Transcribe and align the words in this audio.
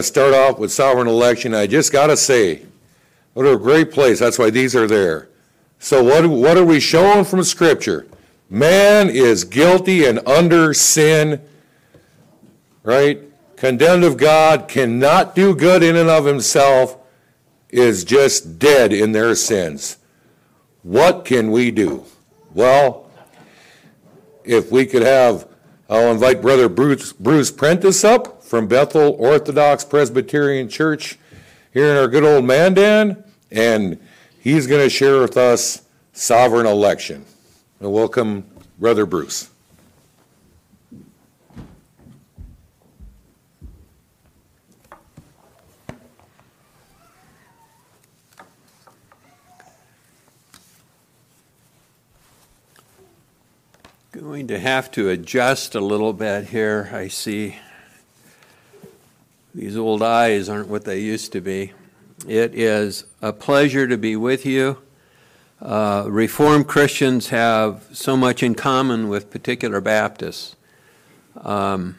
to 0.00 0.06
start 0.06 0.32
off 0.32 0.58
with 0.58 0.72
sovereign 0.72 1.06
election. 1.06 1.54
I 1.54 1.66
just 1.66 1.92
got 1.92 2.06
to 2.06 2.16
say, 2.16 2.62
what 3.34 3.46
a 3.46 3.56
great 3.56 3.92
place. 3.92 4.18
That's 4.18 4.38
why 4.38 4.50
these 4.50 4.74
are 4.74 4.86
there. 4.86 5.28
So, 5.78 6.02
what, 6.02 6.26
what 6.26 6.56
are 6.56 6.64
we 6.64 6.80
showing 6.80 7.24
from 7.24 7.42
Scripture? 7.44 8.06
Man 8.48 9.08
is 9.08 9.44
guilty 9.44 10.04
and 10.04 10.26
under 10.26 10.74
sin, 10.74 11.40
right? 12.82 13.22
Condemned 13.56 14.04
of 14.04 14.16
God, 14.16 14.68
cannot 14.68 15.34
do 15.34 15.54
good 15.54 15.82
in 15.82 15.96
and 15.96 16.08
of 16.08 16.24
himself, 16.24 16.96
is 17.68 18.02
just 18.02 18.58
dead 18.58 18.92
in 18.92 19.12
their 19.12 19.34
sins. 19.34 19.98
What 20.82 21.24
can 21.24 21.50
we 21.50 21.70
do? 21.70 22.04
Well, 22.54 23.10
if 24.44 24.72
we 24.72 24.86
could 24.86 25.02
have, 25.02 25.46
I'll 25.88 26.10
invite 26.10 26.42
Brother 26.42 26.68
Bruce, 26.68 27.12
Bruce 27.12 27.50
Prentice 27.50 28.02
up 28.02 28.39
from 28.50 28.66
Bethel 28.66 29.14
Orthodox 29.16 29.84
Presbyterian 29.84 30.68
Church 30.68 31.20
here 31.72 31.88
in 31.88 31.96
our 31.96 32.08
good 32.08 32.24
old 32.24 32.44
Mandan, 32.44 33.22
and 33.52 33.96
he's 34.40 34.66
going 34.66 34.82
to 34.82 34.90
share 34.90 35.20
with 35.20 35.36
us 35.36 35.82
sovereign 36.14 36.66
election. 36.66 37.24
And 37.78 37.92
welcome, 37.92 38.44
Brother 38.76 39.06
Bruce. 39.06 39.50
Going 54.10 54.48
to 54.48 54.58
have 54.58 54.90
to 54.90 55.08
adjust 55.08 55.76
a 55.76 55.80
little 55.80 56.12
bit 56.12 56.46
here. 56.46 56.90
I 56.92 57.06
see 57.06 57.54
these 59.54 59.76
old 59.76 60.02
eyes 60.02 60.48
aren't 60.48 60.68
what 60.68 60.84
they 60.84 61.00
used 61.00 61.32
to 61.32 61.40
be. 61.40 61.72
It 62.28 62.54
is 62.54 63.04
a 63.20 63.32
pleasure 63.32 63.88
to 63.88 63.96
be 63.96 64.14
with 64.14 64.46
you. 64.46 64.78
Uh, 65.60 66.04
Reformed 66.08 66.68
Christians 66.68 67.28
have 67.28 67.86
so 67.92 68.16
much 68.16 68.42
in 68.42 68.54
common 68.54 69.08
with 69.08 69.30
particular 69.30 69.80
Baptists. 69.80 70.56
Um, 71.36 71.98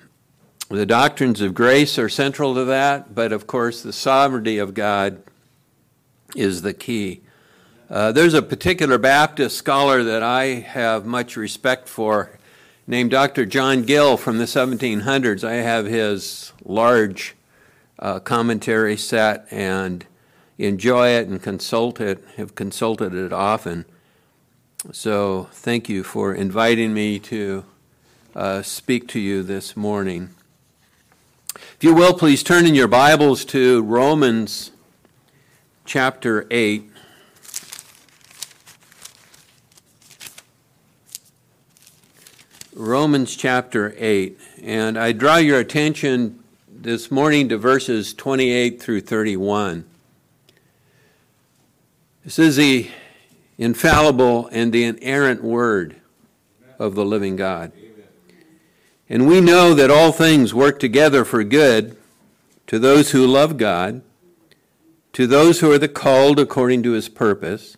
the 0.70 0.86
doctrines 0.86 1.42
of 1.42 1.54
grace 1.54 2.00
are 2.00 2.10
central 2.10 2.56
to 2.56 2.66
that, 2.66 3.14
but 3.14 3.32
of 3.32 3.46
course, 3.46 3.84
the 3.84 3.94
sovereignty 3.94 4.58
of 4.58 4.74
God 4.74 5.22
is 6.36 6.62
the 6.62 6.74
key. 6.74 7.22
Uh, 7.90 8.12
there's 8.12 8.34
a 8.34 8.42
particular 8.42 8.98
Baptist 8.98 9.58
scholar 9.58 10.02
that 10.04 10.24
I 10.24 10.46
have 10.46 11.06
much 11.06 11.36
respect 11.36 11.90
for 11.90 12.40
named 12.88 13.12
Dr. 13.12 13.46
John 13.46 13.84
Gill 13.84 14.16
from 14.16 14.38
the 14.38 14.46
1700s. 14.46 15.44
I 15.44 15.56
have 15.56 15.86
his 15.86 16.54
large 16.64 17.36
uh, 18.02 18.20
commentary 18.20 18.98
set 18.98 19.46
and 19.52 20.06
enjoy 20.58 21.10
it 21.10 21.28
and 21.28 21.42
consult 21.42 22.02
it, 22.02 22.24
have 22.38 22.56
consulted 22.56 23.14
it 23.14 23.32
often. 23.32 23.86
So 24.92 25.48
thank 25.52 25.90
you 25.90 26.04
for 26.04 26.34
inviting 26.34 26.94
me 26.94 27.20
to 27.20 27.66
uh, 28.36 28.62
speak 28.62 29.08
to 29.10 29.20
you 29.20 29.44
this 29.44 29.78
morning. 29.78 30.30
If 31.56 31.78
you 31.84 31.94
will, 31.94 32.14
please 32.14 32.44
turn 32.44 32.66
in 32.66 32.76
your 32.76 32.88
Bibles 32.88 33.46
to 33.46 33.84
Romans 33.84 34.72
chapter 35.86 36.48
8. 36.50 36.90
Romans 42.74 43.36
chapter 43.36 43.94
8. 43.98 44.40
And 44.64 44.98
I 44.98 45.12
draw 45.12 45.38
your 45.38 45.60
attention 45.60 46.41
this 46.82 47.12
morning 47.12 47.48
to 47.48 47.60
verses 47.60 48.12
28 48.12 48.82
through 48.82 49.02
31. 49.02 49.86
This 52.24 52.40
is 52.40 52.56
the 52.56 52.90
infallible 53.60 54.48
and 54.48 54.74
the 54.74 54.86
inerrant 54.86 55.44
word 55.44 55.98
of 56.80 56.96
the 56.96 57.06
living 57.06 57.36
God. 57.36 57.72
And 59.08 59.28
we 59.28 59.42
know 59.42 59.76
that 59.76 59.92
all 59.92 60.12
things 60.12 60.56
work 60.56 60.80
together 60.80 61.24
for 61.24 61.44
good 61.44 61.98
to 62.66 62.80
those 62.80 63.12
who 63.12 63.28
love 63.28 63.58
God, 63.58 64.02
to 65.14 65.28
those 65.28 65.60
who 65.60 65.72
are 65.72 65.78
the 65.78 65.88
called 65.88 66.40
according 66.40 66.82
to 66.82 66.94
his 66.94 67.10
purpose. 67.10 67.78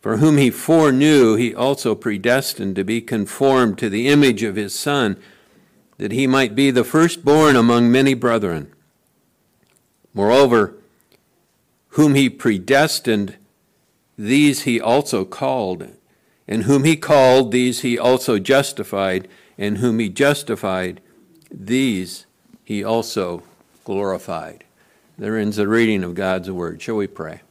For 0.00 0.16
whom 0.16 0.38
he 0.38 0.50
foreknew, 0.50 1.36
he 1.36 1.54
also 1.54 1.94
predestined 1.94 2.74
to 2.74 2.82
be 2.82 3.00
conformed 3.00 3.78
to 3.78 3.88
the 3.88 4.08
image 4.08 4.42
of 4.42 4.56
his 4.56 4.76
Son, 4.76 5.22
that 6.00 6.12
he 6.12 6.26
might 6.26 6.54
be 6.54 6.70
the 6.70 6.82
firstborn 6.82 7.56
among 7.56 7.92
many 7.92 8.14
brethren. 8.14 8.72
Moreover, 10.14 10.74
whom 11.88 12.14
he 12.14 12.30
predestined, 12.30 13.36
these 14.16 14.62
he 14.62 14.80
also 14.80 15.26
called. 15.26 15.88
And 16.48 16.62
whom 16.62 16.84
he 16.84 16.96
called, 16.96 17.52
these 17.52 17.80
he 17.80 17.98
also 17.98 18.38
justified. 18.38 19.28
And 19.58 19.76
whom 19.76 19.98
he 19.98 20.08
justified, 20.08 21.02
these 21.50 22.24
he 22.64 22.82
also 22.82 23.42
glorified. 23.84 24.64
There 25.18 25.36
ends 25.36 25.56
the 25.56 25.68
reading 25.68 26.02
of 26.02 26.14
God's 26.14 26.50
word. 26.50 26.80
Shall 26.80 26.96
we 26.96 27.08
pray? 27.08 27.42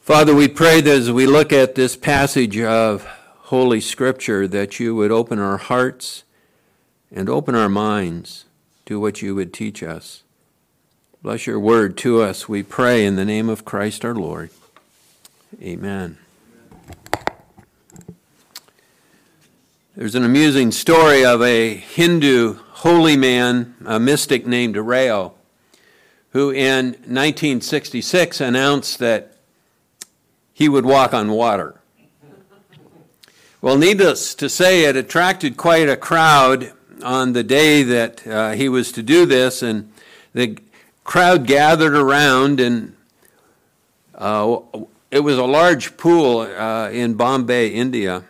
Father, 0.00 0.34
we 0.34 0.48
pray 0.48 0.80
that 0.80 0.90
as 0.90 1.12
we 1.12 1.26
look 1.26 1.52
at 1.52 1.74
this 1.74 1.94
passage 1.94 2.58
of 2.58 3.04
Holy 3.04 3.82
Scripture, 3.82 4.48
that 4.48 4.80
you 4.80 4.94
would 4.94 5.12
open 5.12 5.38
our 5.38 5.58
hearts 5.58 6.24
and 7.12 7.28
open 7.28 7.54
our 7.54 7.68
minds 7.68 8.44
to 8.86 8.98
what 8.98 9.22
you 9.22 9.34
would 9.34 9.52
teach 9.52 9.82
us. 9.82 10.22
Bless 11.22 11.46
your 11.46 11.60
word 11.60 11.96
to 11.98 12.20
us, 12.20 12.48
we 12.48 12.62
pray, 12.62 13.04
in 13.04 13.16
the 13.16 13.24
name 13.24 13.48
of 13.48 13.64
Christ 13.64 14.04
our 14.04 14.14
Lord. 14.14 14.50
Amen. 15.62 16.18
There's 19.94 20.14
an 20.14 20.24
amusing 20.24 20.72
story 20.72 21.24
of 21.24 21.42
a 21.42 21.74
Hindu 21.74 22.54
holy 22.54 23.16
man, 23.16 23.74
a 23.84 24.00
mystic 24.00 24.46
named 24.46 24.76
Rao, 24.76 25.34
who 26.30 26.50
in 26.50 26.86
1966 26.86 28.40
announced 28.40 28.98
that 28.98 29.36
he 30.52 30.68
would 30.68 30.86
walk 30.86 31.12
on 31.14 31.30
water. 31.30 31.78
Well, 33.60 33.76
needless 33.76 34.34
to 34.36 34.48
say, 34.48 34.86
it 34.86 34.96
attracted 34.96 35.56
quite 35.56 35.88
a 35.88 35.96
crowd 35.96 36.72
on 37.02 37.32
the 37.32 37.42
day 37.42 37.82
that 37.82 38.26
uh, 38.26 38.52
he 38.52 38.68
was 38.68 38.92
to 38.92 39.02
do 39.02 39.26
this, 39.26 39.62
and 39.62 39.92
the 40.32 40.58
crowd 41.04 41.46
gathered 41.46 41.94
around, 41.94 42.60
and 42.60 42.96
uh, 44.14 44.58
it 45.10 45.20
was 45.20 45.36
a 45.36 45.44
large 45.44 45.96
pool 45.96 46.40
uh, 46.40 46.88
in 46.90 47.14
Bombay, 47.14 47.68
India. 47.68 48.24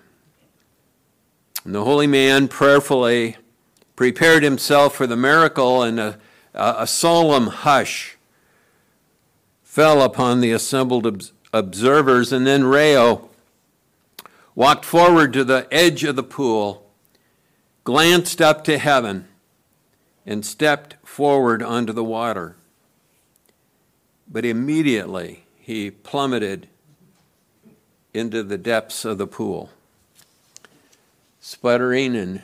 And 1.65 1.75
the 1.75 1.85
holy 1.85 2.07
man 2.07 2.49
prayerfully 2.49 3.37
prepared 3.95 4.43
himself 4.43 4.97
for 4.97 5.07
the 5.07 5.17
miracle, 5.17 5.83
and 5.83 6.01
a, 6.01 6.19
a 6.55 6.87
solemn 6.87 7.49
hush 7.49 8.17
fell 9.63 10.03
upon 10.03 10.41
the 10.41 10.53
assembled 10.53 11.31
observers, 11.53 12.33
and 12.33 12.47
then 12.47 12.65
Rao 12.65 13.29
walked 14.55 14.85
forward 14.85 15.33
to 15.33 15.45
the 15.45 15.67
edge 15.71 16.05
of 16.05 16.17
the 16.17 16.23
pool, 16.23 16.91
glanced 17.85 18.41
up 18.41 18.65
to 18.65 18.79
heaven, 18.79 19.29
and 20.25 20.47
stepped 20.47 20.95
forward 21.05 21.63
onto 21.63 21.93
the 21.93 22.05
water. 22.05 22.57
But 24.31 24.45
immediately 24.45 25.45
he 25.59 25.91
plummeted 25.91 26.69
into 28.15 28.43
the 28.43 28.59
depths 28.59 29.05
of 29.05 29.19
the 29.19 29.27
pool. 29.27 29.71
Sputtering 31.41 32.15
and 32.15 32.43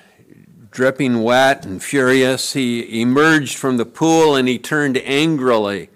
dripping 0.71 1.23
wet 1.23 1.65
and 1.65 1.83
furious, 1.83 2.53
he 2.53 3.01
emerged 3.01 3.57
from 3.57 3.77
the 3.77 3.87
pool 3.87 4.35
and 4.35 4.49
he 4.49 4.59
turned 4.59 4.99
angrily 4.99 5.89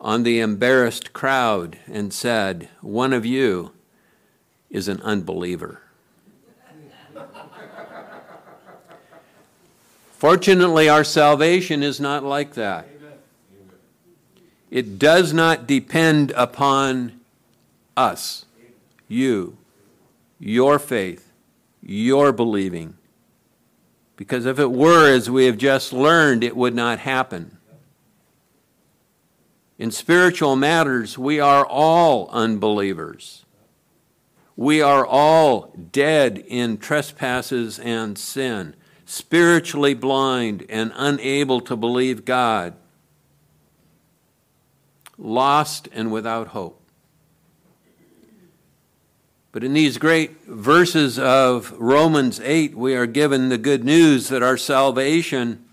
on 0.00 0.22
the 0.22 0.40
embarrassed 0.40 1.12
crowd 1.12 1.78
and 1.86 2.12
said, 2.12 2.68
One 2.80 3.12
of 3.12 3.26
you 3.26 3.72
is 4.70 4.88
an 4.88 5.00
unbeliever. 5.02 5.82
Fortunately, 10.18 10.88
our 10.88 11.04
salvation 11.04 11.84
is 11.84 12.00
not 12.00 12.24
like 12.24 12.54
that. 12.54 12.88
It 14.68 14.98
does 14.98 15.32
not 15.32 15.64
depend 15.64 16.32
upon 16.32 17.20
us, 17.96 18.44
you, 19.06 19.56
your 20.40 20.80
faith, 20.80 21.30
your 21.80 22.32
believing. 22.32 22.94
Because 24.16 24.44
if 24.44 24.58
it 24.58 24.72
were, 24.72 25.08
as 25.08 25.30
we 25.30 25.46
have 25.46 25.56
just 25.56 25.92
learned, 25.92 26.42
it 26.42 26.56
would 26.56 26.74
not 26.74 26.98
happen. 26.98 27.56
In 29.78 29.92
spiritual 29.92 30.56
matters, 30.56 31.16
we 31.16 31.38
are 31.38 31.64
all 31.64 32.28
unbelievers. 32.30 33.44
We 34.56 34.82
are 34.82 35.06
all 35.06 35.72
dead 35.92 36.44
in 36.48 36.78
trespasses 36.78 37.78
and 37.78 38.18
sin. 38.18 38.74
Spiritually 39.08 39.94
blind 39.94 40.66
and 40.68 40.92
unable 40.94 41.62
to 41.62 41.74
believe 41.74 42.26
God, 42.26 42.74
lost 45.16 45.88
and 45.94 46.12
without 46.12 46.48
hope. 46.48 46.78
But 49.50 49.64
in 49.64 49.72
these 49.72 49.96
great 49.96 50.44
verses 50.46 51.18
of 51.18 51.72
Romans 51.80 52.38
8, 52.38 52.76
we 52.76 52.94
are 52.94 53.06
given 53.06 53.48
the 53.48 53.56
good 53.56 53.82
news 53.82 54.28
that 54.28 54.42
our 54.42 54.58
salvation 54.58 55.64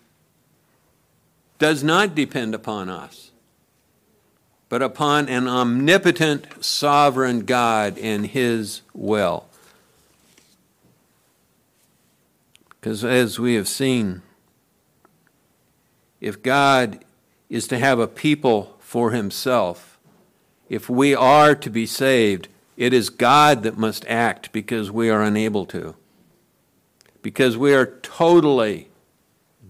does 1.59 1.83
not 1.83 2.15
depend 2.15 2.55
upon 2.55 2.89
us, 2.89 3.31
but 4.69 4.81
upon 4.81 5.27
an 5.27 5.49
omnipotent, 5.49 6.63
sovereign 6.63 7.41
God 7.41 7.97
and 7.97 8.25
His 8.27 8.81
will. 8.93 9.45
Because 12.85 13.03
as 13.03 13.39
we 13.39 13.55
have 13.55 13.67
seen, 13.67 14.21
if 16.21 16.43
God 16.43 17.03
is 17.49 17.67
to 17.69 17.79
have 17.79 17.97
a 17.97 18.07
people 18.07 18.75
for 18.77 19.09
Himself, 19.09 19.97
if 20.69 20.87
we 20.87 21.15
are 21.15 21.55
to 21.55 21.71
be 21.71 21.87
saved, 21.87 22.47
it 22.77 22.93
is 22.93 23.09
God 23.09 23.63
that 23.63 23.75
must 23.75 24.05
act 24.05 24.51
because 24.51 24.91
we 24.91 25.09
are 25.09 25.23
unable 25.23 25.65
to. 25.65 25.95
Because 27.23 27.57
we 27.57 27.73
are 27.73 27.87
totally 28.03 28.89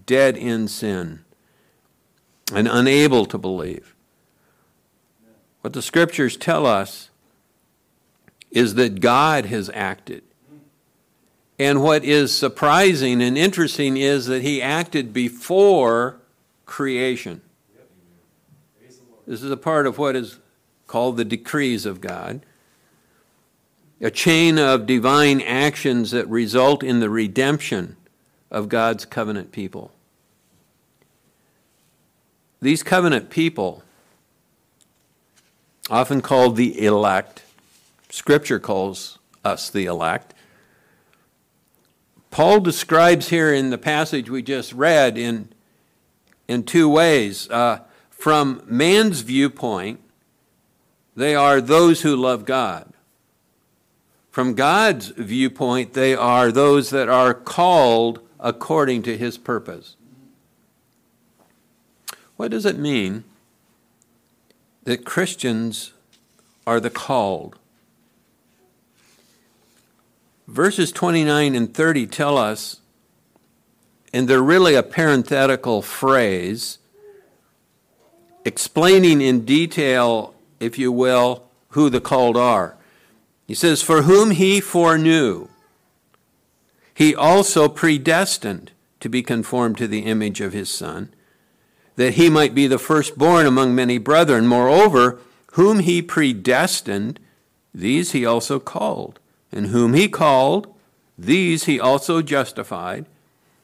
dead 0.04 0.36
in 0.36 0.68
sin 0.68 1.24
and 2.52 2.68
unable 2.68 3.24
to 3.24 3.38
believe. 3.38 3.94
What 5.62 5.72
the 5.72 5.80
scriptures 5.80 6.36
tell 6.36 6.66
us 6.66 7.08
is 8.50 8.74
that 8.74 9.00
God 9.00 9.46
has 9.46 9.70
acted. 9.72 10.22
And 11.58 11.82
what 11.82 12.04
is 12.04 12.34
surprising 12.34 13.22
and 13.22 13.38
interesting 13.38 13.96
is 13.96 14.26
that 14.26 14.42
he 14.42 14.60
acted 14.60 15.12
before 15.12 16.18
creation. 16.66 17.40
This 19.26 19.42
is 19.42 19.50
a 19.50 19.56
part 19.56 19.86
of 19.86 19.98
what 19.98 20.14
is 20.14 20.38
called 20.86 21.16
the 21.16 21.24
decrees 21.24 21.86
of 21.86 22.00
God 22.00 22.42
a 24.00 24.10
chain 24.10 24.58
of 24.58 24.86
divine 24.86 25.40
actions 25.40 26.10
that 26.10 26.28
result 26.28 26.82
in 26.82 27.00
the 27.00 27.08
redemption 27.08 27.96
of 28.50 28.68
God's 28.68 29.04
covenant 29.04 29.52
people. 29.52 29.90
These 32.60 32.82
covenant 32.82 33.30
people, 33.30 33.82
often 35.88 36.20
called 36.20 36.56
the 36.56 36.84
elect, 36.84 37.42
Scripture 38.10 38.58
calls 38.58 39.18
us 39.44 39.70
the 39.70 39.86
elect. 39.86 40.34
Paul 42.36 42.60
describes 42.60 43.30
here 43.30 43.50
in 43.50 43.70
the 43.70 43.78
passage 43.78 44.28
we 44.28 44.42
just 44.42 44.74
read 44.74 45.16
in, 45.16 45.48
in 46.46 46.64
two 46.64 46.86
ways. 46.86 47.48
Uh, 47.48 47.80
from 48.10 48.60
man's 48.66 49.22
viewpoint, 49.22 50.00
they 51.16 51.34
are 51.34 51.62
those 51.62 52.02
who 52.02 52.14
love 52.14 52.44
God. 52.44 52.92
From 54.30 54.52
God's 54.52 55.06
viewpoint, 55.16 55.94
they 55.94 56.14
are 56.14 56.52
those 56.52 56.90
that 56.90 57.08
are 57.08 57.32
called 57.32 58.20
according 58.38 59.02
to 59.04 59.16
his 59.16 59.38
purpose. 59.38 59.96
What 62.36 62.50
does 62.50 62.66
it 62.66 62.78
mean 62.78 63.24
that 64.84 65.06
Christians 65.06 65.94
are 66.66 66.80
the 66.80 66.90
called? 66.90 67.58
Verses 70.46 70.92
29 70.92 71.54
and 71.54 71.74
30 71.74 72.06
tell 72.06 72.38
us, 72.38 72.80
and 74.12 74.28
they're 74.28 74.42
really 74.42 74.74
a 74.74 74.82
parenthetical 74.82 75.82
phrase, 75.82 76.78
explaining 78.44 79.20
in 79.20 79.44
detail, 79.44 80.34
if 80.60 80.78
you 80.78 80.92
will, 80.92 81.44
who 81.70 81.90
the 81.90 82.00
called 82.00 82.36
are. 82.36 82.76
He 83.46 83.54
says, 83.54 83.82
For 83.82 84.02
whom 84.02 84.30
he 84.30 84.60
foreknew, 84.60 85.48
he 86.94 87.14
also 87.14 87.68
predestined 87.68 88.70
to 89.00 89.08
be 89.08 89.22
conformed 89.22 89.76
to 89.78 89.88
the 89.88 90.00
image 90.00 90.40
of 90.40 90.52
his 90.52 90.70
Son, 90.70 91.12
that 91.96 92.14
he 92.14 92.30
might 92.30 92.54
be 92.54 92.66
the 92.66 92.78
firstborn 92.78 93.46
among 93.46 93.74
many 93.74 93.98
brethren. 93.98 94.46
Moreover, 94.46 95.18
whom 95.52 95.80
he 95.80 96.00
predestined, 96.00 97.18
these 97.74 98.12
he 98.12 98.24
also 98.24 98.58
called. 98.58 99.18
And 99.56 99.68
whom 99.68 99.94
he 99.94 100.06
called, 100.06 100.66
these 101.16 101.64
he 101.64 101.80
also 101.80 102.20
justified. 102.20 103.06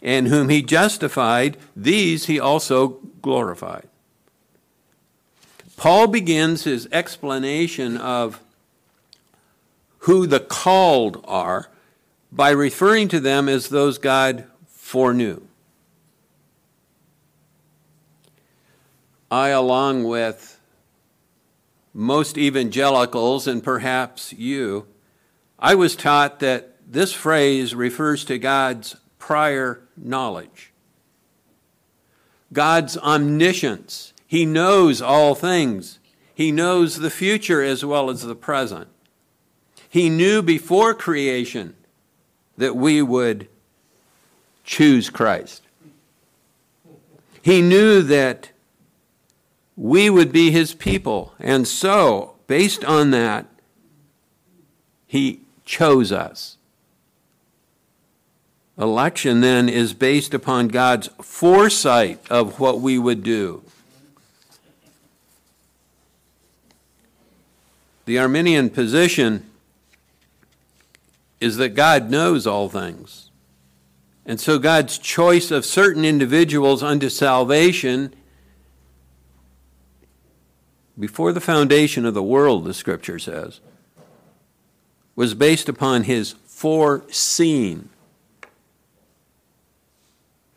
And 0.01 0.29
whom 0.29 0.49
he 0.49 0.63
justified, 0.63 1.59
these 1.77 2.25
he 2.25 2.41
also 2.41 2.99
glorified. 3.21 3.87
Paul 5.77 6.07
begins 6.07 6.65
his 6.65 6.89
explanation 6.91 7.99
of 7.99 8.41
who 9.99 10.27
the 10.27 10.41
called 10.41 11.23
are 11.29 11.69
by 12.33 12.49
referring 12.49 13.09
to 13.09 13.21
them 13.21 13.47
as 13.47 13.69
those 13.69 13.99
God 13.99 14.47
foreknew. 14.69 15.43
I, 19.31 19.49
along 19.49 20.05
with 20.05 20.59
most 21.93 22.39
evangelicals 22.39 23.47
and 23.47 23.63
perhaps 23.63 24.33
you, 24.33 24.87
I 25.63 25.77
was 25.77 25.95
taught 25.95 26.41
that 26.41 26.75
this 26.91 27.13
phrase 27.13 27.73
refers 27.73 28.25
to 28.25 28.37
God's 28.37 28.97
prior 29.21 29.81
knowledge, 29.97 30.73
God's 32.53 32.99
omniscience. 32.99 34.13
He 34.27 34.45
knows 34.45 35.01
all 35.01 35.37
things, 35.37 36.01
He 36.35 36.51
knows 36.51 36.97
the 36.97 37.11
future 37.11 37.63
as 37.63 37.85
well 37.85 38.11
as 38.11 38.23
the 38.23 38.35
present. 38.35 38.89
He 39.89 40.11
knew 40.11 40.43
before 40.43 40.95
creation 40.95 41.77
that 42.57 42.75
we 42.75 43.01
would 43.01 43.47
choose 44.65 45.11
Christ. 45.11 45.63
He 47.41 47.63
knew 47.63 48.03
that 48.03 48.51
we 49.77 50.11
would 50.11 50.33
be 50.33 50.51
his 50.51 50.75
people. 50.75 51.35
And 51.39 51.69
so, 51.69 52.37
based 52.47 52.85
on 52.85 53.11
that, 53.11 53.47
he 55.07 55.42
chose 55.65 56.13
us. 56.13 56.57
Election 58.79 59.41
then 59.41 59.69
is 59.69 59.95
based 59.95 60.35
upon 60.35 60.69
God's 60.69 61.09
foresight 61.21 62.21
of 62.31 62.59
what 62.59 62.81
we 62.81 62.99
would 62.99 63.23
do. 63.23 63.63
The 68.07 68.19
Arminian 68.19 68.71
position 68.71 69.49
is 71.41 71.57
that 71.59 71.71
God 71.71 72.11
knows 72.11 72.47
all 72.47 72.69
things. 72.69 73.31
And 74.25 74.41
so 74.41 74.59
God's 74.59 74.99
choice 74.99 75.51
of 75.51 75.65
certain 75.65 76.05
individuals 76.05 76.83
unto 76.83 77.09
salvation 77.09 78.15
before 80.99 81.33
the 81.33 81.41
foundation 81.41 82.07
of 82.07 82.15
the 82.15 82.23
world, 82.23 82.65
the 82.65 82.75
scripture 82.75 83.19
says, 83.19 83.61
was 85.15 85.35
based 85.35 85.69
upon 85.69 86.05
his 86.05 86.33
foreseeing. 86.47 87.89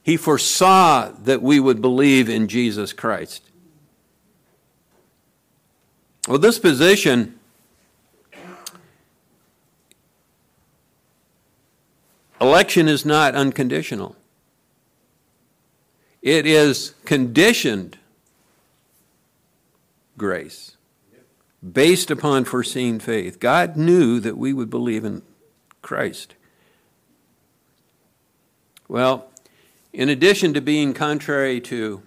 He 0.03 0.17
foresaw 0.17 1.12
that 1.24 1.41
we 1.41 1.59
would 1.59 1.81
believe 1.81 2.29
in 2.29 2.47
Jesus 2.47 2.93
Christ. 2.93 3.50
Well, 6.27 6.39
this 6.39 6.59
position 6.59 7.39
Election 12.41 12.88
is 12.88 13.05
not 13.05 13.33
unconditional, 13.33 14.15
it 16.21 16.45
is 16.45 16.93
conditioned 17.05 17.97
grace 20.17 20.75
based 21.74 22.12
upon 22.12 22.45
foreseen 22.45 23.00
faith. 23.00 23.39
God 23.39 23.75
knew 23.75 24.19
that 24.19 24.38
we 24.38 24.53
would 24.53 24.69
believe 24.69 25.03
in 25.03 25.22
Christ. 25.81 26.36
Well, 28.88 29.29
in 29.91 30.10
addition 30.10 30.53
to 30.53 30.62
being 30.62 30.93
contrary 30.93 31.60
to 31.62 32.03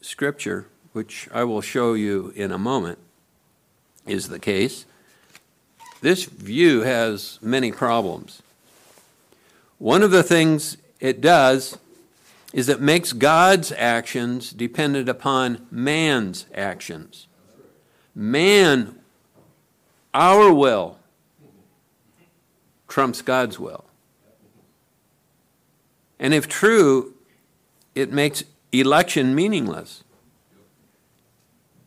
Scripture, 0.00 0.66
which 0.92 1.28
I 1.32 1.44
will 1.44 1.62
show 1.62 1.94
you 1.94 2.32
in 2.36 2.52
a 2.52 2.58
moment, 2.58 2.98
is 4.06 4.28
the 4.28 4.38
case, 4.38 4.84
this 6.00 6.24
view 6.24 6.82
has 6.82 7.38
many 7.40 7.72
problems. 7.72 8.42
One 9.78 10.02
of 10.02 10.10
the 10.10 10.22
things 10.22 10.76
it 11.00 11.20
does 11.20 11.78
is 12.52 12.68
it 12.68 12.80
makes 12.80 13.12
God's 13.12 13.72
actions 13.72 14.52
dependent 14.52 15.08
upon 15.08 15.66
man's 15.70 16.46
actions. 16.54 17.26
Man, 18.14 18.98
our 20.12 20.52
will, 20.52 20.98
trumps 22.88 23.22
God's 23.22 23.58
will. 23.58 23.84
And 26.18 26.34
if 26.34 26.46
true, 26.46 27.14
it 27.94 28.12
makes 28.12 28.44
election 28.70 29.34
meaningless. 29.34 30.04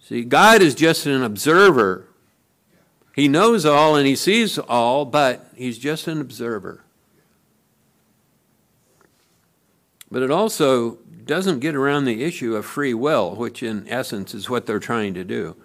See, 0.01 0.23
God 0.23 0.61
is 0.61 0.75
just 0.75 1.05
an 1.05 1.23
observer. 1.23 2.07
He 3.15 3.27
knows 3.27 3.65
all 3.65 3.95
and 3.95 4.05
he 4.05 4.15
sees 4.15 4.59
all, 4.59 5.05
but 5.05 5.47
he's 5.55 5.77
just 5.77 6.07
an 6.07 6.19
observer. 6.19 6.83
But 10.11 10.21
it 10.21 10.29
also 10.29 10.99
doesn't 11.25 11.59
get 11.59 11.75
around 11.75 12.05
the 12.05 12.23
issue 12.23 12.55
of 12.55 12.65
free 12.65 12.93
will, 12.93 13.35
which 13.35 13.63
in 13.63 13.87
essence 13.89 14.33
is 14.33 14.49
what 14.49 14.65
they're 14.65 14.79
trying 14.79 15.13
to 15.15 15.23
do. 15.23 15.55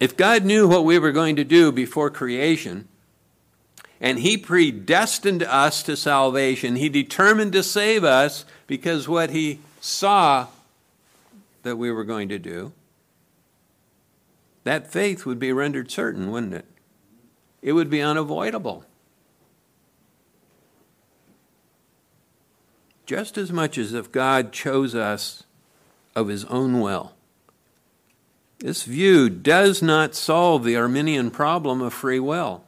If 0.00 0.16
God 0.16 0.44
knew 0.44 0.68
what 0.68 0.84
we 0.84 0.98
were 0.98 1.12
going 1.12 1.36
to 1.36 1.44
do 1.44 1.70
before 1.70 2.10
creation, 2.10 2.88
and 4.00 4.18
He 4.18 4.36
predestined 4.36 5.42
us 5.42 5.82
to 5.84 5.96
salvation, 5.96 6.76
He 6.76 6.88
determined 6.88 7.52
to 7.52 7.62
save 7.62 8.04
us 8.04 8.44
because 8.66 9.08
what 9.08 9.30
He 9.30 9.60
saw 9.80 10.48
that 11.62 11.76
we 11.76 11.90
were 11.90 12.04
going 12.04 12.28
to 12.28 12.38
do, 12.38 12.72
that 14.64 14.90
faith 14.90 15.24
would 15.24 15.38
be 15.38 15.52
rendered 15.52 15.90
certain, 15.90 16.30
wouldn't 16.30 16.54
it? 16.54 16.66
It 17.62 17.72
would 17.72 17.88
be 17.88 18.02
unavoidable. 18.02 18.84
Just 23.06 23.38
as 23.38 23.52
much 23.52 23.78
as 23.78 23.92
if 23.92 24.10
God 24.10 24.52
chose 24.52 24.94
us 24.94 25.44
of 26.14 26.28
His 26.28 26.44
own 26.46 26.80
will. 26.80 27.13
This 28.58 28.84
view 28.84 29.28
does 29.28 29.82
not 29.82 30.14
solve 30.14 30.64
the 30.64 30.76
Arminian 30.76 31.30
problem 31.30 31.82
of 31.82 31.92
free 31.92 32.20
will. 32.20 32.64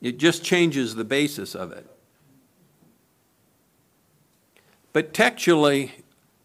It 0.00 0.18
just 0.18 0.44
changes 0.44 0.94
the 0.94 1.04
basis 1.04 1.54
of 1.54 1.72
it. 1.72 1.86
But 4.92 5.14
textually, 5.14 5.92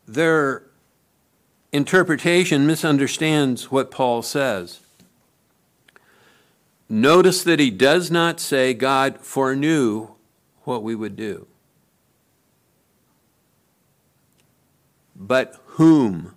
their 0.07 0.63
interpretation 1.73 2.65
misunderstands 2.65 3.69
what 3.71 3.91
Paul 3.91 4.21
says. 4.21 4.79
Notice 6.87 7.43
that 7.43 7.59
he 7.59 7.69
does 7.69 8.09
not 8.09 8.39
say 8.39 8.73
God 8.73 9.19
foreknew 9.19 10.09
what 10.63 10.83
we 10.83 10.95
would 10.95 11.17
do, 11.17 11.47
but 15.15 15.61
whom 15.77 16.33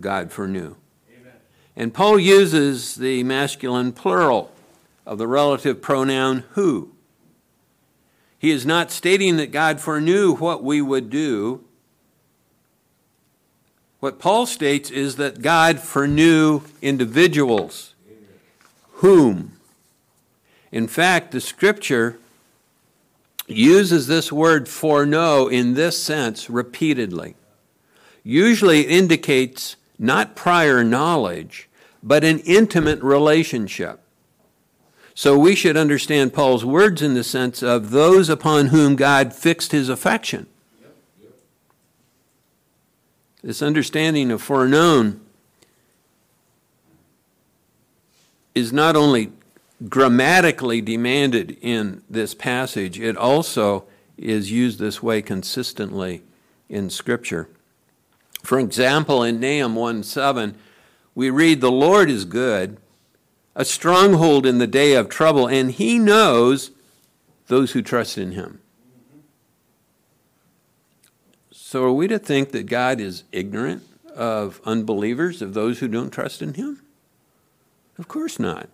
God 0.00 0.32
foreknew. 0.32 0.76
Amen. 1.14 1.32
And 1.76 1.92
Paul 1.92 2.18
uses 2.18 2.94
the 2.94 3.22
masculine 3.24 3.92
plural 3.92 4.50
of 5.04 5.18
the 5.18 5.28
relative 5.28 5.82
pronoun 5.82 6.44
who. 6.52 6.92
He 8.38 8.50
is 8.50 8.64
not 8.64 8.90
stating 8.90 9.36
that 9.36 9.52
God 9.52 9.80
foreknew 9.80 10.34
what 10.34 10.64
we 10.64 10.80
would 10.80 11.10
do. 11.10 11.62
What 14.00 14.18
Paul 14.18 14.46
states 14.46 14.90
is 14.90 15.16
that 15.16 15.42
God 15.42 15.78
foreknew 15.78 16.62
individuals. 16.80 17.94
Amen. 18.08 18.28
Whom? 18.94 19.52
In 20.72 20.88
fact, 20.88 21.32
the 21.32 21.40
scripture 21.40 22.18
uses 23.46 24.06
this 24.06 24.32
word 24.32 24.70
foreknow 24.70 25.48
in 25.48 25.74
this 25.74 26.02
sense 26.02 26.48
repeatedly. 26.48 27.34
Usually 28.24 28.80
indicates 28.82 29.76
not 29.98 30.34
prior 30.34 30.82
knowledge, 30.82 31.68
but 32.02 32.24
an 32.24 32.40
intimate 32.40 33.00
relationship. 33.02 34.00
So 35.14 35.38
we 35.38 35.54
should 35.54 35.76
understand 35.76 36.34
Paul's 36.34 36.64
words 36.64 37.00
in 37.00 37.14
the 37.14 37.22
sense 37.22 37.62
of 37.62 37.90
those 37.90 38.28
upon 38.28 38.66
whom 38.66 38.96
God 38.96 39.32
fixed 39.32 39.70
his 39.70 39.88
affection. 39.88 40.46
This 43.42 43.62
understanding 43.62 44.30
of 44.32 44.42
foreknown 44.42 45.20
is 48.54 48.72
not 48.72 48.96
only 48.96 49.32
grammatically 49.88 50.80
demanded 50.80 51.58
in 51.60 52.02
this 52.08 52.34
passage, 52.34 52.98
it 52.98 53.16
also 53.16 53.84
is 54.16 54.50
used 54.50 54.78
this 54.78 55.02
way 55.02 55.20
consistently 55.20 56.22
in 56.68 56.88
Scripture. 56.88 57.48
For 58.44 58.58
example, 58.58 59.22
in 59.22 59.40
Nahum 59.40 59.74
1 59.74 60.02
7, 60.02 60.54
we 61.14 61.30
read, 61.30 61.60
The 61.60 61.70
Lord 61.70 62.10
is 62.10 62.26
good, 62.26 62.76
a 63.54 63.64
stronghold 63.64 64.44
in 64.44 64.58
the 64.58 64.66
day 64.66 64.94
of 64.94 65.08
trouble, 65.08 65.48
and 65.48 65.70
he 65.70 65.98
knows 65.98 66.70
those 67.46 67.72
who 67.72 67.80
trust 67.80 68.18
in 68.18 68.32
him. 68.32 68.60
So 71.50 71.84
are 71.84 71.92
we 71.92 72.06
to 72.08 72.18
think 72.18 72.52
that 72.52 72.66
God 72.66 73.00
is 73.00 73.24
ignorant 73.32 73.82
of 74.14 74.60
unbelievers, 74.64 75.40
of 75.40 75.54
those 75.54 75.78
who 75.78 75.88
don't 75.88 76.10
trust 76.10 76.42
in 76.42 76.54
him? 76.54 76.82
Of 77.98 78.08
course 78.08 78.38
not. 78.38 78.68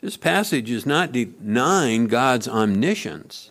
This 0.00 0.16
passage 0.16 0.70
is 0.70 0.86
not 0.86 1.10
denying 1.10 2.06
God's 2.06 2.46
omniscience 2.46 3.50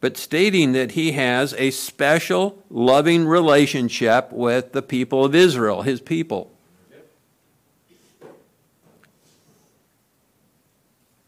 but 0.00 0.16
stating 0.16 0.72
that 0.72 0.92
he 0.92 1.12
has 1.12 1.54
a 1.54 1.70
special 1.70 2.62
loving 2.70 3.26
relationship 3.26 4.30
with 4.30 4.72
the 4.72 4.82
people 4.82 5.24
of 5.24 5.34
Israel, 5.34 5.82
his 5.82 6.00
people. 6.00 6.50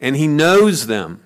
And 0.01 0.17
he 0.17 0.29
knows 0.29 0.87
them. 0.87 1.23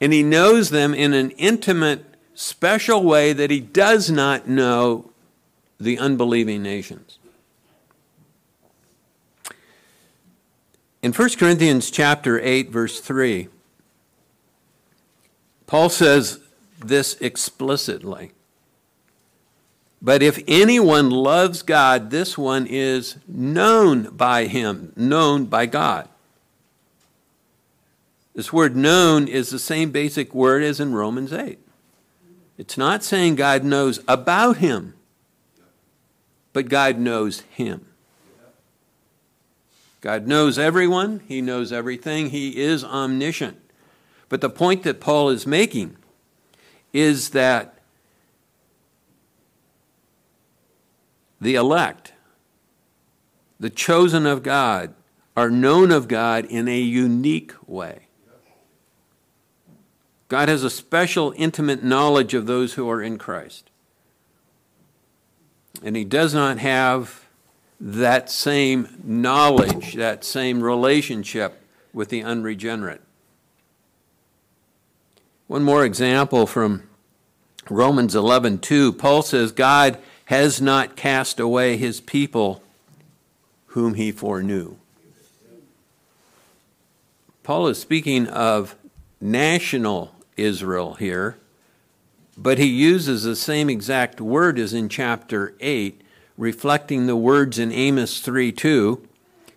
And 0.00 0.12
he 0.12 0.22
knows 0.22 0.70
them 0.70 0.94
in 0.94 1.12
an 1.12 1.30
intimate, 1.32 2.04
special 2.34 3.02
way 3.02 3.32
that 3.32 3.50
he 3.50 3.60
does 3.60 4.10
not 4.10 4.48
know 4.48 5.10
the 5.78 5.98
unbelieving 5.98 6.62
nations. 6.62 7.18
In 11.02 11.12
1 11.12 11.30
Corinthians 11.38 11.90
chapter 11.90 12.38
8 12.38 12.70
verse 12.70 13.00
3, 13.00 13.48
Paul 15.66 15.88
says 15.88 16.40
this 16.80 17.14
explicitly. 17.20 18.32
But 20.02 20.22
if 20.22 20.42
anyone 20.48 21.10
loves 21.10 21.62
God, 21.62 22.10
this 22.10 22.38
one 22.38 22.66
is 22.66 23.16
known 23.28 24.04
by 24.16 24.46
him, 24.46 24.92
known 24.96 25.44
by 25.44 25.66
God. 25.66 26.08
This 28.34 28.52
word 28.52 28.76
known 28.76 29.28
is 29.28 29.50
the 29.50 29.58
same 29.58 29.90
basic 29.90 30.34
word 30.34 30.62
as 30.62 30.80
in 30.80 30.94
Romans 30.94 31.32
8. 31.32 31.58
It's 32.56 32.78
not 32.78 33.04
saying 33.04 33.34
God 33.34 33.64
knows 33.64 34.00
about 34.08 34.58
him, 34.58 34.94
but 36.52 36.68
God 36.68 36.98
knows 36.98 37.40
him. 37.40 37.86
God 40.00 40.26
knows 40.26 40.58
everyone, 40.58 41.20
he 41.28 41.42
knows 41.42 41.72
everything, 41.72 42.30
he 42.30 42.56
is 42.56 42.82
omniscient. 42.82 43.58
But 44.30 44.40
the 44.40 44.48
point 44.48 44.82
that 44.84 45.00
Paul 45.00 45.28
is 45.28 45.46
making 45.46 45.96
is 46.92 47.30
that 47.30 47.74
the 51.40 51.54
elect, 51.54 52.12
the 53.58 53.70
chosen 53.70 54.26
of 54.26 54.42
God, 54.42 54.94
are 55.36 55.50
known 55.50 55.90
of 55.90 56.08
God 56.08 56.44
in 56.44 56.68
a 56.68 56.80
unique 56.80 57.52
way. 57.66 58.06
God 60.28 60.48
has 60.48 60.62
a 60.62 60.70
special, 60.70 61.34
intimate 61.36 61.82
knowledge 61.82 62.34
of 62.34 62.46
those 62.46 62.74
who 62.74 62.88
are 62.88 63.02
in 63.02 63.18
Christ. 63.18 63.70
And 65.82 65.96
He 65.96 66.04
does 66.04 66.34
not 66.34 66.58
have 66.58 67.24
that 67.80 68.30
same 68.30 68.88
knowledge, 69.02 69.94
that 69.94 70.24
same 70.24 70.62
relationship 70.62 71.60
with 71.92 72.10
the 72.10 72.22
unregenerate. 72.22 73.00
One 75.50 75.64
more 75.64 75.84
example 75.84 76.46
from 76.46 76.84
Romans 77.68 78.14
11:2. 78.14 78.92
Paul 78.92 79.22
says 79.22 79.50
God 79.50 79.98
has 80.26 80.60
not 80.60 80.94
cast 80.94 81.40
away 81.40 81.76
his 81.76 82.00
people 82.00 82.62
whom 83.66 83.94
he 83.94 84.12
foreknew. 84.12 84.76
Paul 87.42 87.66
is 87.66 87.80
speaking 87.80 88.28
of 88.28 88.76
national 89.20 90.14
Israel 90.36 90.94
here, 90.94 91.36
but 92.38 92.58
he 92.58 92.66
uses 92.66 93.24
the 93.24 93.34
same 93.34 93.68
exact 93.68 94.20
word 94.20 94.56
as 94.56 94.72
in 94.72 94.88
chapter 94.88 95.56
8, 95.58 96.00
reflecting 96.38 97.08
the 97.08 97.16
words 97.16 97.58
in 97.58 97.72
Amos 97.72 98.20
3:2. 98.20 99.00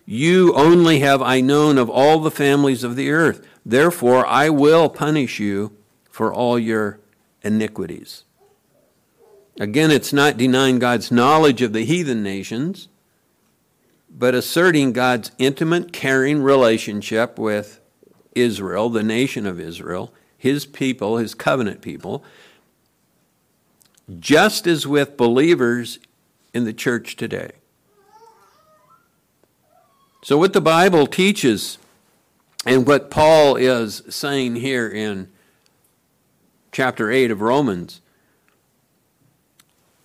You 0.06 0.54
only 0.54 0.98
have 0.98 1.22
I 1.22 1.40
known 1.40 1.78
of 1.78 1.88
all 1.88 2.18
the 2.18 2.32
families 2.32 2.82
of 2.82 2.96
the 2.96 3.12
earth. 3.12 3.46
Therefore 3.64 4.26
I 4.26 4.50
will 4.50 4.88
punish 4.88 5.38
you 5.38 5.70
for 6.14 6.32
all 6.32 6.56
your 6.56 7.00
iniquities. 7.42 8.22
Again, 9.58 9.90
it's 9.90 10.12
not 10.12 10.36
denying 10.36 10.78
God's 10.78 11.10
knowledge 11.10 11.60
of 11.60 11.72
the 11.72 11.84
heathen 11.84 12.22
nations, 12.22 12.86
but 14.08 14.32
asserting 14.32 14.92
God's 14.92 15.32
intimate, 15.38 15.92
caring 15.92 16.40
relationship 16.40 17.36
with 17.36 17.80
Israel, 18.32 18.90
the 18.90 19.02
nation 19.02 19.44
of 19.44 19.58
Israel, 19.58 20.14
his 20.38 20.66
people, 20.66 21.16
his 21.16 21.34
covenant 21.34 21.80
people, 21.80 22.22
just 24.16 24.68
as 24.68 24.86
with 24.86 25.16
believers 25.16 25.98
in 26.52 26.62
the 26.62 26.72
church 26.72 27.16
today. 27.16 27.50
So, 30.22 30.38
what 30.38 30.52
the 30.52 30.60
Bible 30.60 31.08
teaches 31.08 31.78
and 32.64 32.86
what 32.86 33.10
Paul 33.10 33.56
is 33.56 34.04
saying 34.08 34.54
here 34.54 34.88
in 34.88 35.33
chapter 36.74 37.10
8 37.10 37.30
of 37.30 37.40
Romans 37.40 38.00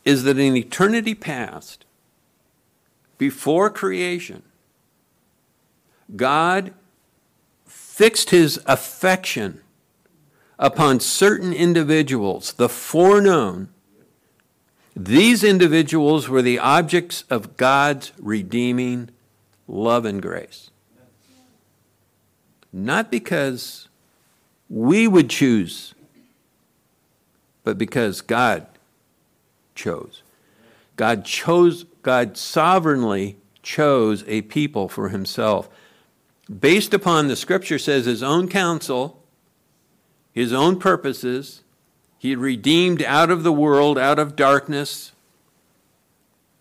is 0.06 0.24
that 0.24 0.38
in 0.38 0.56
eternity 0.56 1.16
past, 1.16 1.84
before 3.18 3.72
creation, 3.72 4.44
God 6.16 6.74
fixed 7.66 8.30
his 8.30 8.62
affection 8.68 9.62
upon 10.60 11.00
certain 11.00 11.54
individuals, 11.54 12.54
the 12.54 12.70
foreknown. 12.70 13.70
These 14.96 15.44
individuals 15.44 16.30
were 16.30 16.42
the 16.44 16.60
objects 16.60 17.24
of 17.32 17.58
God's 17.58 18.12
redeeming 18.20 19.10
love 19.68 20.06
and 20.06 20.22
grace. 20.22 20.70
Not 22.72 23.10
because 23.10 23.88
we 24.70 25.08
would 25.08 25.30
choose, 25.32 25.96
but 27.64 27.78
because 27.78 28.22
God 28.22 28.68
chose. 29.76 30.24
God 30.96 31.26
chose, 31.26 31.86
God 32.02 32.38
sovereignly 32.38 33.38
chose 33.64 34.24
a 34.28 34.42
people 34.44 34.90
for 34.90 35.10
himself. 35.10 35.70
Based 36.50 36.94
upon 36.94 37.28
the 37.28 37.36
scripture 37.36 37.78
says 37.78 38.06
his 38.06 38.24
own 38.24 38.48
counsel, 38.48 39.24
his 40.32 40.52
own 40.52 40.80
purposes, 40.80 41.62
he 42.18 42.36
redeemed 42.36 43.04
out 43.04 43.30
of 43.30 43.44
the 43.44 43.54
world, 43.54 43.98
out 43.98 44.20
of 44.20 44.36
darkness, 44.36 45.12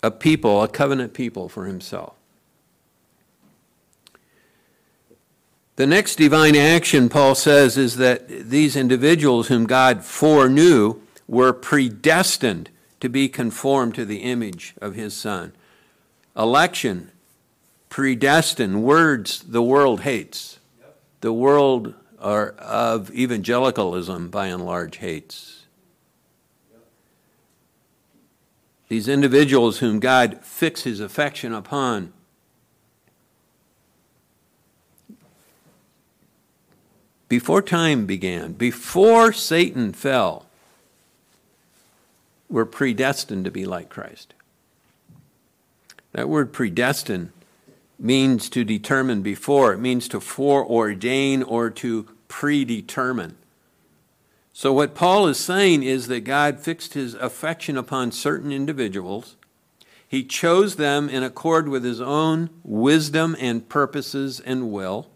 a 0.03 0.11
people, 0.11 0.63
a 0.63 0.69
covenant 0.69 1.15
people 1.15 1.49
for 1.49 1.67
himself. 1.67 2.18
The 5.79 5.87
next 5.87 6.17
divine 6.17 6.57
action, 6.57 7.09
Paul 7.09 7.37
says, 7.37 7.77
is 7.77 7.99
that 7.99 8.27
these 8.27 8.75
individuals 8.75 9.47
whom 9.47 9.65
God 9.65 10.05
foreknew 10.05 11.01
were 11.29 11.53
predestined 11.53 12.69
to 12.99 13.09
be 13.09 13.29
conformed 13.29 13.95
to 13.95 14.05
the 14.05 14.25
image 14.25 14.75
of 14.81 14.97
his 14.97 15.15
Son. 15.15 15.53
Election, 16.37 17.13
predestined, 17.91 18.83
words 18.83 19.39
the 19.45 19.63
world 19.63 20.01
hates. 20.01 20.59
The 21.21 21.33
world 21.33 21.95
are 22.19 22.57
of 22.59 23.13
evangelicalism, 23.13 24.31
by 24.31 24.49
and 24.49 24.67
large, 24.67 24.97
hates. 24.97 25.63
These 28.89 29.07
individuals 29.07 29.79
whom 29.79 30.01
God 30.01 30.41
fixed 30.43 30.83
his 30.83 30.99
affection 30.99 31.55
upon 31.55 32.13
before 37.29 37.63
time 37.63 38.07
began, 38.07 38.53
before 38.53 39.33
Satan 39.33 39.93
fell, 39.93 40.47
were 42.49 42.65
predestined 42.65 43.45
to 43.45 43.51
be 43.51 43.67
like 43.67 43.89
Christ. 43.89 44.35
That 46.13 46.29
word 46.29 46.53
predestined 46.53 47.31
means 47.99 48.49
to 48.51 48.65
determine 48.65 49.23
before, 49.23 49.75
it 49.75 49.79
means 49.79 50.09
to 50.09 50.21
foreordain 50.21 51.45
or 51.47 51.69
to 51.71 52.09
predetermine. 52.29 53.37
So, 54.53 54.73
what 54.73 54.95
Paul 54.95 55.29
is 55.29 55.39
saying 55.39 55.83
is 55.83 56.09
that 56.09 56.21
God 56.21 56.59
fixed 56.59 56.95
his 56.95 57.15
affection 57.15 57.77
upon 57.77 58.11
certain 58.11 58.51
individuals. 58.51 59.37
He 60.09 60.25
chose 60.25 60.77
them 60.77 61.09
in 61.09 61.23
accord 61.23 61.69
with 61.69 61.85
his 61.85 62.01
own 62.01 62.51
wisdom 62.65 63.37
and 63.39 63.69
purposes 63.69 64.41
and 64.41 64.73
will. 64.73 65.07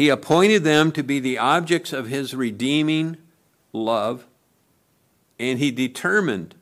He 0.00 0.08
appointed 0.08 0.64
them 0.64 0.92
to 0.92 1.02
be 1.02 1.20
the 1.20 1.36
objects 1.36 1.92
of 1.92 2.06
his 2.06 2.34
redeeming 2.34 3.18
love, 3.70 4.24
and 5.38 5.58
he 5.58 5.70
determined 5.70 6.54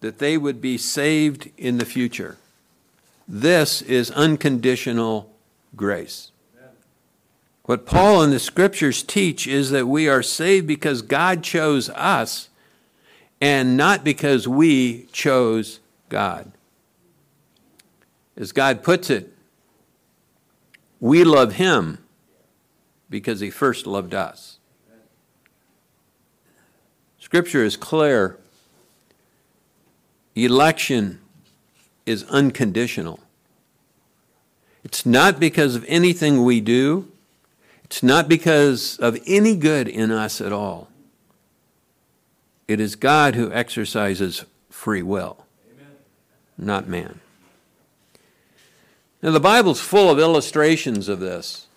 that 0.00 0.18
they 0.18 0.36
would 0.36 0.60
be 0.60 0.76
saved 0.76 1.52
in 1.56 1.78
the 1.78 1.84
future. 1.84 2.36
This 3.28 3.80
is 3.80 4.10
unconditional 4.10 5.30
grace. 5.76 6.32
What 7.62 7.86
Paul 7.86 8.22
and 8.22 8.32
the 8.32 8.40
scriptures 8.40 9.04
teach 9.04 9.46
is 9.46 9.70
that 9.70 9.86
we 9.86 10.08
are 10.08 10.20
saved 10.20 10.66
because 10.66 11.00
God 11.00 11.44
chose 11.44 11.88
us 11.90 12.48
and 13.40 13.76
not 13.76 14.02
because 14.02 14.48
we 14.48 15.06
chose 15.12 15.78
God. 16.08 16.50
As 18.36 18.50
God 18.50 18.82
puts 18.82 19.10
it, 19.10 19.32
we 20.98 21.22
love 21.22 21.52
him 21.52 21.98
because 23.10 23.40
he 23.40 23.50
first 23.50 23.86
loved 23.86 24.14
us. 24.14 24.58
Scripture 27.18 27.64
is 27.64 27.76
clear. 27.76 28.38
Election 30.34 31.20
is 32.06 32.24
unconditional. 32.24 33.20
It's 34.84 35.04
not 35.04 35.38
because 35.38 35.74
of 35.74 35.84
anything 35.88 36.44
we 36.44 36.60
do. 36.60 37.10
It's 37.84 38.02
not 38.02 38.28
because 38.28 38.98
of 38.98 39.18
any 39.26 39.56
good 39.56 39.88
in 39.88 40.10
us 40.10 40.40
at 40.40 40.52
all. 40.52 40.88
It 42.66 42.80
is 42.80 42.96
God 42.96 43.34
who 43.34 43.50
exercises 43.50 44.44
free 44.68 45.02
will, 45.02 45.44
Amen. 45.72 45.96
not 46.58 46.86
man. 46.86 47.20
Now, 49.22 49.30
the 49.30 49.40
Bible's 49.40 49.80
full 49.80 50.10
of 50.10 50.18
illustrations 50.18 51.08
of 51.08 51.18
this. 51.18 51.67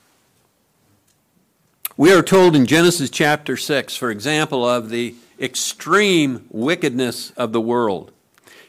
We 1.97 2.13
are 2.13 2.21
told 2.21 2.55
in 2.55 2.65
Genesis 2.65 3.09
chapter 3.09 3.57
6, 3.57 3.97
for 3.97 4.09
example, 4.11 4.67
of 4.67 4.89
the 4.89 5.13
extreme 5.39 6.45
wickedness 6.49 7.31
of 7.31 7.51
the 7.51 7.59
world. 7.59 8.11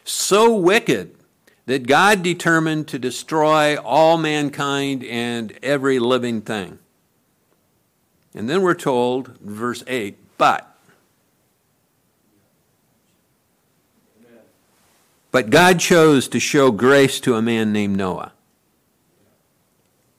So 0.03 0.53
wicked 0.53 1.15
that 1.65 1.87
God 1.87 2.21
determined 2.21 2.89
to 2.89 2.99
destroy 2.99 3.77
all 3.77 4.17
mankind 4.17 5.05
and 5.05 5.57
every 5.63 5.99
living 5.99 6.41
thing. 6.41 6.79
And 8.35 8.49
then 8.49 8.61
we're 8.61 8.73
told, 8.73 9.37
verse 9.39 9.83
8, 9.87 10.17
but. 10.37 10.69
But 15.31 15.49
God 15.49 15.79
chose 15.79 16.27
to 16.27 16.39
show 16.39 16.71
grace 16.71 17.21
to 17.21 17.35
a 17.35 17.41
man 17.41 17.71
named 17.71 17.95
Noah. 17.95 18.33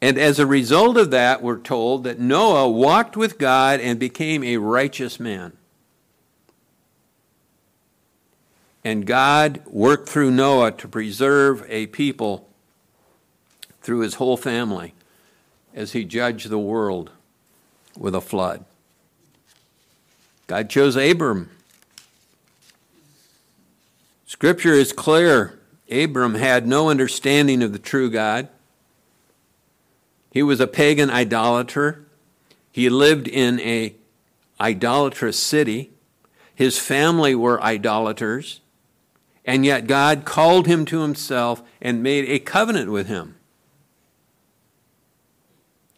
And 0.04 0.18
as 0.18 0.38
a 0.38 0.46
result 0.46 0.98
of 0.98 1.12
that, 1.12 1.42
we're 1.42 1.58
told 1.58 2.04
that 2.04 2.18
Noah 2.18 2.68
walked 2.68 3.16
with 3.16 3.38
God 3.38 3.80
and 3.80 3.98
became 3.98 4.44
a 4.44 4.58
righteous 4.58 5.18
man. 5.18 5.54
And 8.84 9.06
God 9.06 9.62
worked 9.64 10.06
through 10.06 10.30
Noah 10.30 10.72
to 10.72 10.88
preserve 10.88 11.64
a 11.70 11.86
people 11.86 12.46
through 13.80 14.00
his 14.00 14.16
whole 14.16 14.36
family 14.36 14.92
as 15.72 15.92
he 15.92 16.04
judged 16.04 16.50
the 16.50 16.58
world 16.58 17.10
with 17.96 18.14
a 18.14 18.20
flood. 18.20 18.62
God 20.48 20.68
chose 20.68 20.96
Abram. 20.96 21.48
Scripture 24.26 24.74
is 24.74 24.92
clear. 24.92 25.58
Abram 25.90 26.34
had 26.34 26.66
no 26.66 26.90
understanding 26.90 27.62
of 27.62 27.72
the 27.72 27.78
true 27.78 28.10
God. 28.10 28.50
He 30.34 30.42
was 30.42 30.58
a 30.58 30.66
pagan 30.66 31.10
idolater. 31.10 32.04
He 32.72 32.90
lived 32.90 33.28
in 33.28 33.60
a 33.60 33.94
idolatrous 34.60 35.38
city. 35.38 35.92
His 36.52 36.76
family 36.76 37.36
were 37.36 37.62
idolaters. 37.62 38.60
And 39.44 39.64
yet 39.64 39.86
God 39.86 40.24
called 40.24 40.66
him 40.66 40.86
to 40.86 41.02
himself 41.02 41.62
and 41.80 42.02
made 42.02 42.28
a 42.28 42.40
covenant 42.40 42.90
with 42.90 43.06
him. 43.06 43.36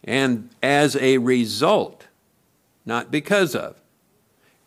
And 0.04 0.50
as 0.62 0.96
a 0.96 1.16
result, 1.16 2.06
not 2.84 3.10
because 3.10 3.54
of, 3.54 3.80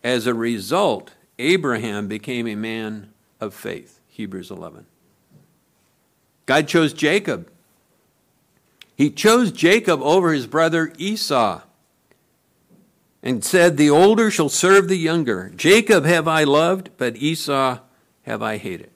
as 0.02 0.26
a 0.26 0.34
result, 0.34 1.12
Abraham 1.38 2.08
became 2.08 2.48
a 2.48 2.56
man 2.56 3.12
of 3.40 3.54
faith. 3.54 4.00
Hebrews 4.08 4.50
11. 4.50 4.86
God 6.46 6.66
chose 6.66 6.92
Jacob 6.92 7.48
he 9.00 9.08
chose 9.08 9.50
Jacob 9.50 10.02
over 10.02 10.34
his 10.34 10.46
brother 10.46 10.92
Esau 10.98 11.62
and 13.22 13.42
said, 13.42 13.78
The 13.78 13.88
older 13.88 14.30
shall 14.30 14.50
serve 14.50 14.88
the 14.88 14.98
younger. 14.98 15.50
Jacob 15.56 16.04
have 16.04 16.28
I 16.28 16.44
loved, 16.44 16.90
but 16.98 17.16
Esau 17.16 17.78
have 18.24 18.42
I 18.42 18.58
hated. 18.58 18.90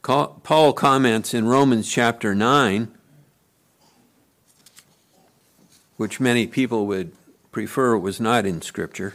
Paul 0.00 0.72
comments 0.72 1.34
in 1.34 1.48
Romans 1.48 1.86
chapter 1.86 2.34
9, 2.34 2.88
which 5.98 6.18
many 6.18 6.46
people 6.46 6.86
would 6.86 7.12
prefer 7.52 7.94
was 7.98 8.22
not 8.22 8.46
in 8.46 8.62
Scripture. 8.62 9.12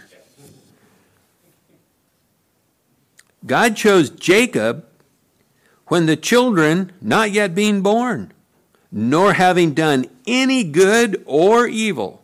God 3.44 3.76
chose 3.76 4.12
Jacob 4.12 4.86
when 5.90 6.06
the 6.06 6.16
children 6.16 6.92
not 7.02 7.32
yet 7.32 7.54
being 7.54 7.82
born, 7.82 8.32
nor 8.92 9.34
having 9.34 9.74
done 9.74 10.06
any 10.26 10.64
good 10.64 11.22
or 11.26 11.68
evil, 11.68 12.24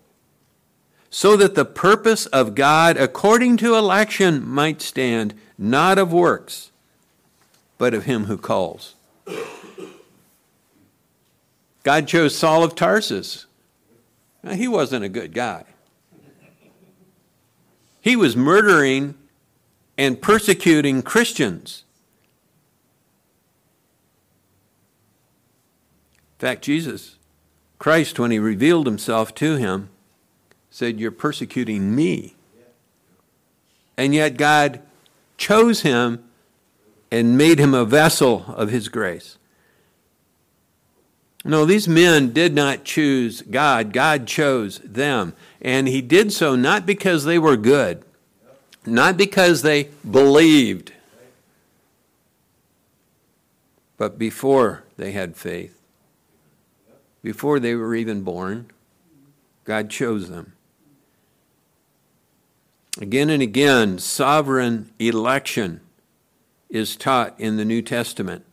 so 1.10 1.36
that 1.36 1.56
the 1.56 1.66
purpose 1.66 2.26
of 2.28 2.56
God 2.56 2.98
according 2.98 3.58
to 3.58 3.76
election 3.76 4.48
might 4.48 4.82
stand, 4.82 5.34
not 5.58 5.98
of 5.98 6.14
works, 6.14 6.72
but 7.78 7.94
of 7.94 8.06
him 8.06 8.26
who 8.26 8.38
calls. 8.38 8.96
God 11.84 12.08
chose 12.08 12.36
Saul 12.36 12.64
of 12.64 12.76
Tarsus. 12.76 13.46
Now, 14.44 14.54
he 14.54 14.68
wasn't 14.68 15.06
a 15.06 15.10
good 15.10 15.34
guy. 15.34 15.64
He 18.02 18.16
was 18.16 18.36
murdering 18.36 19.16
and 19.98 20.22
persecuting 20.22 21.02
Christians. 21.02 21.85
In 26.38 26.40
fact, 26.40 26.64
Jesus, 26.64 27.18
Christ, 27.80 28.20
when 28.20 28.32
he 28.32 28.40
revealed 28.40 28.88
himself 28.88 29.34
to 29.36 29.56
him, 29.56 29.90
said, 30.70 31.00
You're 31.00 31.12
persecuting 31.12 31.96
me. 31.96 32.36
And 33.98 34.14
yet 34.14 34.38
God 34.38 34.82
chose 35.38 35.82
him 35.82 36.24
and 37.12 37.38
made 37.38 37.60
him 37.60 37.74
a 37.74 37.86
vessel 37.86 38.46
of 38.50 38.70
his 38.70 38.90
grace. 38.90 39.38
No, 41.46 41.64
these 41.64 41.88
men 41.88 42.34
did 42.34 42.56
not 42.56 42.84
choose 42.84 43.44
God, 43.44 43.94
God 43.94 44.26
chose 44.26 44.80
them. 44.80 45.34
And 45.62 45.88
he 45.88 46.02
did 46.02 46.34
so 46.34 46.56
not 46.56 46.86
because 46.86 47.24
they 47.24 47.38
were 47.38 47.56
good, 47.56 48.04
not 48.86 49.16
because 49.16 49.62
they 49.62 49.90
believed, 50.10 50.92
but 53.98 54.18
before 54.18 54.84
they 54.98 55.12
had 55.12 55.38
faith, 55.38 55.75
before 57.26 57.60
they 57.60 57.74
were 57.74 57.96
even 57.96 58.22
born, 58.22 58.70
God 59.64 59.90
chose 59.90 60.30
them. 60.30 60.54
Again 63.02 63.32
and 63.32 63.42
again, 63.42 63.98
sovereign 63.98 64.92
election 65.00 65.82
is 66.70 66.96
taught 66.96 67.34
in 67.40 67.58
the 67.58 67.66
New 67.66 67.82
Testament. 67.82 68.46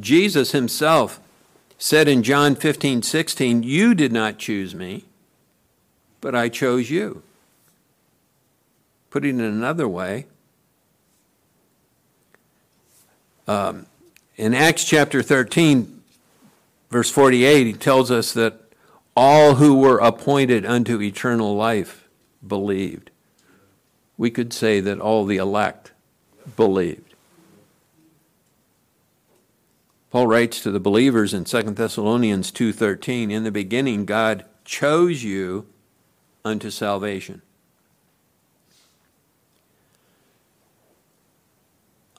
Jesus 0.00 0.52
himself 0.52 1.20
said 1.76 2.08
in 2.08 2.22
John 2.22 2.54
15, 2.54 3.02
16, 3.02 3.62
You 3.62 3.94
did 3.94 4.10
not 4.10 4.38
choose 4.38 4.74
me, 4.74 5.04
but 6.22 6.34
I 6.34 6.48
chose 6.48 6.88
you. 6.88 7.22
Putting 9.10 9.38
it 9.38 9.44
another 9.44 9.86
way, 9.86 10.24
um, 13.46 13.84
in 14.38 14.54
Acts 14.54 14.84
chapter 14.84 15.22
13, 15.22 15.95
verse 16.90 17.10
48, 17.10 17.66
he 17.66 17.72
tells 17.72 18.10
us 18.10 18.32
that 18.32 18.60
all 19.16 19.54
who 19.54 19.74
were 19.76 19.98
appointed 19.98 20.66
unto 20.66 21.00
eternal 21.00 21.56
life 21.56 22.08
believed. 22.46 23.10
We 24.18 24.30
could 24.30 24.52
say 24.52 24.80
that 24.80 25.00
all 25.00 25.24
the 25.24 25.36
elect 25.36 25.92
believed. 26.56 27.14
Paul 30.10 30.28
writes 30.28 30.62
to 30.62 30.70
the 30.70 30.80
believers 30.80 31.34
in 31.34 31.44
2 31.44 31.76
Thessalonians 31.76 32.50
2:13, 32.50 33.30
"In 33.30 33.44
the 33.44 33.50
beginning 33.50 34.04
God 34.04 34.44
chose 34.64 35.22
you 35.22 35.66
unto 36.44 36.70
salvation." 36.70 37.42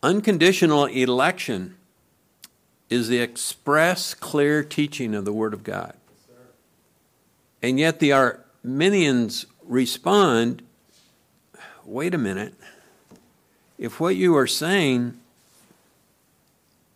Unconditional 0.03 0.86
election 0.86 1.77
is 2.89 3.08
the 3.08 3.19
express, 3.19 4.13
clear 4.13 4.63
teaching 4.63 5.13
of 5.13 5.26
the 5.26 5.34
Word 5.34 5.54
of 5.54 5.63
God. 5.63 5.93
And 7.62 7.80
yet 7.80 8.00
the 8.00 8.13
Arminians 8.13 9.45
respond 9.63 10.62
wait 11.88 12.13
a 12.13 12.17
minute. 12.17 12.54
If 13.78 14.00
what 14.00 14.15
you 14.15 14.36
are 14.36 14.47
saying 14.47 15.17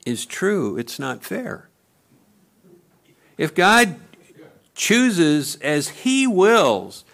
is 0.05 0.25
true, 0.25 0.77
it's 0.77 0.99
not 0.99 1.23
fair. 1.23 1.69
If 3.37 3.55
God 3.55 3.95
chooses 4.75 5.55
as 5.57 5.89
He 5.89 6.27
wills, 6.27 7.05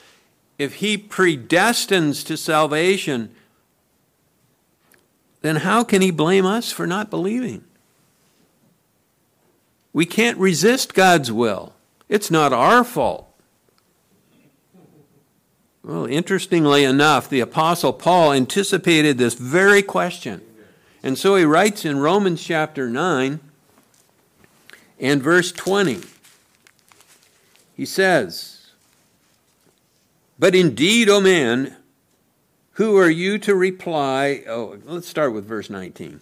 if 0.58 0.76
He 0.76 0.98
predestines 0.98 2.26
to 2.26 2.36
salvation, 2.36 3.34
then 5.42 5.58
how 5.58 5.84
can 5.84 6.02
He 6.02 6.12
blame 6.12 6.46
us 6.46 6.72
for 6.72 6.88
not 6.88 7.10
believing? 7.10 7.64
We 9.98 10.06
can't 10.06 10.38
resist 10.38 10.94
God's 10.94 11.32
will. 11.32 11.74
It's 12.08 12.30
not 12.30 12.54
our 12.54 12.84
fault. 12.84 13.34
Well, 15.84 16.06
interestingly 16.06 16.84
enough, 16.84 17.28
the 17.28 17.40
Apostle 17.40 17.94
Paul 17.94 18.32
anticipated 18.32 19.18
this 19.18 19.34
very 19.34 19.82
question. 19.82 20.44
And 21.02 21.18
so 21.18 21.36
he 21.36 21.46
writes 21.46 21.84
in 21.84 21.98
Romans 21.98 22.44
chapter 22.44 22.92
9 22.92 23.40
and 25.00 25.24
verse 25.24 25.52
20. 25.52 26.02
He 27.74 27.86
says, 27.88 28.68
But 30.38 30.54
indeed, 30.54 31.10
O 31.10 31.20
man, 31.20 31.76
who 32.74 32.98
are 32.98 33.10
you 33.10 33.40
to 33.40 33.56
reply? 33.56 34.44
Oh, 34.48 34.78
let's 34.86 35.08
start 35.08 35.34
with 35.34 35.48
verse 35.48 35.72
19. 35.72 36.20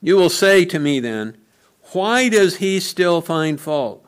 You 0.00 0.16
will 0.16 0.30
say 0.30 0.64
to 0.64 0.78
me 0.78 0.98
then, 0.98 1.36
Why 1.90 2.28
does 2.28 2.56
he 2.56 2.80
still 2.80 3.20
find 3.20 3.60
fault? 3.60 4.04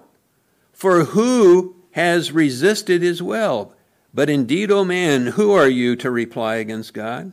For 0.73 1.05
who 1.05 1.77
has 1.93 2.33
resisted 2.33 3.03
his 3.03 3.23
will? 3.23 3.75
But 4.15 4.31
indeed, 4.31 4.71
O 4.71 4.85
man, 4.85 5.29
who 5.29 5.53
are 5.53 5.69
you 5.69 5.97
to 5.97 6.11
reply 6.11 6.57
against 6.57 6.95
God? 6.95 7.33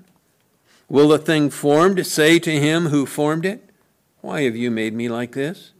Will 0.89 1.07
the 1.07 1.19
thing 1.19 1.49
formed 1.49 2.05
say 2.05 2.39
to 2.39 2.51
him 2.51 2.87
who 2.87 3.05
formed 3.05 3.45
it, 3.45 3.69
Why 4.21 4.41
have 4.41 4.55
you 4.55 4.71
made 4.71 4.93
me 4.93 5.07
like 5.07 5.33
this? 5.33 5.71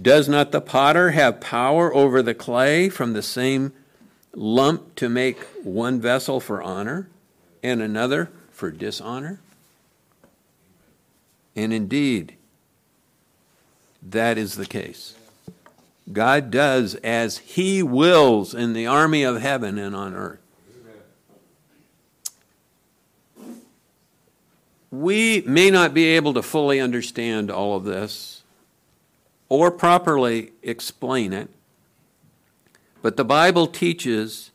Does 0.00 0.28
not 0.28 0.50
the 0.50 0.62
potter 0.62 1.10
have 1.10 1.40
power 1.40 1.94
over 1.94 2.22
the 2.22 2.32
clay 2.32 2.88
from 2.88 3.12
the 3.12 3.22
same 3.22 3.72
lump 4.34 4.94
to 4.94 5.08
make 5.08 5.42
one 5.62 6.00
vessel 6.00 6.40
for 6.40 6.62
honor 6.62 7.10
and 7.62 7.82
another 7.82 8.30
for 8.50 8.70
dishonor? 8.70 9.40
And 11.54 11.72
indeed, 11.72 12.36
that 14.02 14.38
is 14.38 14.56
the 14.56 14.66
case. 14.66 15.14
God 16.12 16.50
does 16.50 16.94
as 16.96 17.38
He 17.38 17.82
wills 17.82 18.54
in 18.54 18.72
the 18.72 18.86
army 18.86 19.22
of 19.22 19.40
heaven 19.40 19.78
and 19.78 19.94
on 19.94 20.14
earth. 20.14 20.40
We 24.90 25.42
may 25.46 25.70
not 25.70 25.94
be 25.94 26.06
able 26.06 26.34
to 26.34 26.42
fully 26.42 26.80
understand 26.80 27.50
all 27.50 27.76
of 27.76 27.84
this 27.84 28.42
or 29.48 29.70
properly 29.70 30.52
explain 30.62 31.32
it, 31.32 31.48
but 33.00 33.16
the 33.16 33.24
Bible 33.24 33.68
teaches 33.68 34.50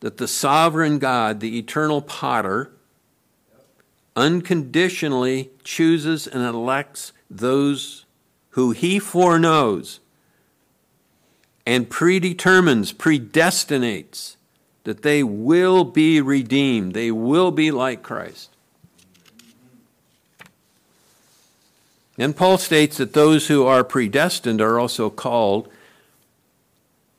that 0.00 0.18
the 0.18 0.28
sovereign 0.28 0.98
God, 0.98 1.40
the 1.40 1.58
eternal 1.58 2.02
potter, 2.02 2.72
unconditionally 4.16 5.50
chooses 5.64 6.26
and 6.26 6.42
elects 6.42 7.12
those 7.30 8.04
who 8.50 8.72
he 8.72 8.98
foreknows 8.98 10.00
and 11.66 11.88
predetermines, 11.88 12.92
predestinates 12.92 14.36
that 14.84 15.02
they 15.02 15.22
will 15.22 15.84
be 15.84 16.20
redeemed, 16.20 16.94
they 16.94 17.10
will 17.10 17.50
be 17.50 17.70
like 17.70 18.02
Christ. 18.02 18.50
And 22.18 22.36
Paul 22.36 22.58
states 22.58 22.98
that 22.98 23.14
those 23.14 23.48
who 23.48 23.64
are 23.64 23.84
predestined 23.84 24.60
are 24.60 24.78
also 24.78 25.08
called. 25.08 25.68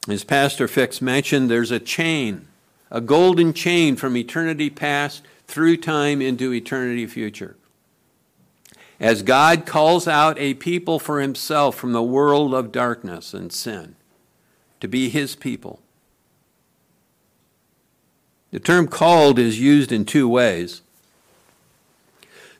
As 0.08 0.24
Pastor 0.24 0.68
Fix 0.68 1.02
mentioned, 1.02 1.50
there's 1.50 1.72
a 1.72 1.80
chain, 1.80 2.48
a 2.92 3.02
golden 3.02 3.54
chain 3.54 3.96
from 3.96 4.16
eternity 4.16 4.70
past 4.70 5.24
through 5.48 5.78
time 5.78 6.22
into 6.22 6.54
eternity 6.54 7.08
future. 7.08 7.56
As 9.02 9.24
God 9.24 9.66
calls 9.66 10.08
out 10.08 10.38
a 10.38 10.54
people 10.54 11.00
for 11.00 11.22
himself 11.22 11.76
from 11.76 11.92
the 11.92 12.04
world 12.04 12.54
of 12.54 12.72
darkness 12.72 13.34
and 13.34 13.52
sin 13.52 13.96
to 14.80 14.88
be 14.88 15.10
his 15.10 15.36
people. 15.36 15.82
The 18.52 18.60
term 18.60 18.88
called 18.88 19.40
is 19.40 19.60
used 19.60 19.92
in 19.92 20.06
two 20.06 20.30
ways. 20.30 20.84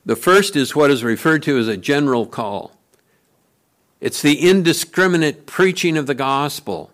The 0.04 0.16
first 0.16 0.56
is 0.56 0.74
what 0.74 0.90
is 0.90 1.04
referred 1.04 1.44
to 1.44 1.58
as 1.58 1.68
a 1.68 1.76
general 1.76 2.26
call. 2.26 2.76
It's 4.00 4.20
the 4.20 4.40
indiscriminate 4.40 5.46
preaching 5.46 5.96
of 5.96 6.08
the 6.08 6.14
gospel. 6.14 6.90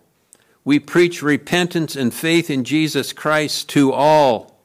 We 0.63 0.77
preach 0.77 1.23
repentance 1.23 1.95
and 1.95 2.13
faith 2.13 2.51
in 2.51 2.63
Jesus 2.63 3.13
Christ 3.13 3.67
to 3.69 3.91
all. 3.91 4.58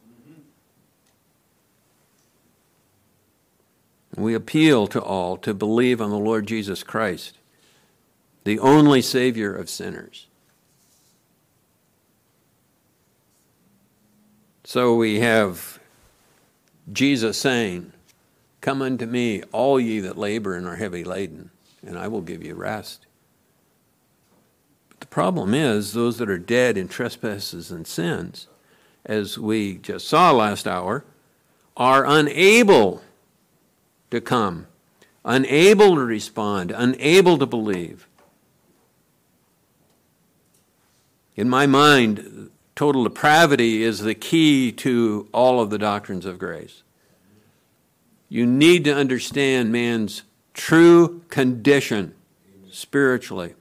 We 4.17 4.35
appeal 4.35 4.87
to 4.89 5.01
all 5.01 5.37
to 5.39 5.53
believe 5.53 6.01
on 6.01 6.11
the 6.11 6.19
Lord 6.19 6.47
Jesus 6.47 6.83
Christ, 6.83 7.39
the 8.45 8.59
only 8.59 9.03
Savior 9.03 9.55
of 9.55 9.69
sinners. 9.69 10.27
So 14.65 14.95
we 14.95 15.21
have 15.21 15.79
Jesus 16.93 17.39
saying, 17.39 17.93
Come 18.61 18.81
unto 18.81 19.05
me, 19.05 19.43
all 19.53 19.79
ye 19.79 20.01
that 20.01 20.17
labor 20.17 20.55
and 20.55 20.67
are 20.67 20.77
heavy 20.77 21.05
laden, 21.05 21.51
and 21.87 21.99
I 21.99 22.09
will 22.09 22.23
give 22.23 22.43
you 22.43 22.55
rest. 22.55 23.07
But 24.89 25.01
the 25.01 25.07
problem 25.07 25.53
is, 25.53 25.93
those 25.93 26.17
that 26.19 26.31
are 26.31 26.39
dead 26.39 26.79
in 26.79 26.89
trespasses 26.89 27.71
and 27.71 27.87
sins, 27.87 28.49
as 29.05 29.39
we 29.39 29.75
just 29.77 30.09
saw 30.09 30.31
last 30.31 30.67
hour, 30.67 31.05
are 31.77 32.07
unable 32.07 33.03
to 34.11 34.21
come, 34.21 34.67
unable 35.25 35.97
to 35.97 36.05
respond, 36.05 36.71
unable 36.71 37.39
to 37.39 37.47
believe. 37.47 38.09
In 41.37 41.49
my 41.49 41.67
mind, 41.67 42.51
total 42.77 43.05
depravity 43.05 43.83
is 43.83 44.01
the 44.01 44.15
key 44.15 44.71
to 44.73 45.29
all 45.33 45.61
of 45.61 45.71
the 45.71 45.79
doctrines 45.79 46.27
of 46.27 46.39
grace. 46.39 46.83
You 48.29 48.47
need 48.47 48.85
to 48.85 48.95
understand 48.95 49.73
man's 49.73 50.23
true 50.55 51.23
condition 51.29 52.15
spiritually. 52.71 53.55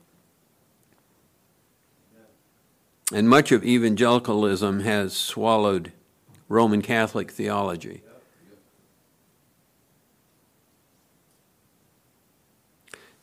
And 3.11 3.29
much 3.29 3.51
of 3.51 3.63
evangelicalism 3.63 4.79
has 4.81 5.15
swallowed 5.15 5.91
Roman 6.49 6.81
Catholic 6.81 7.31
theology. 7.31 8.01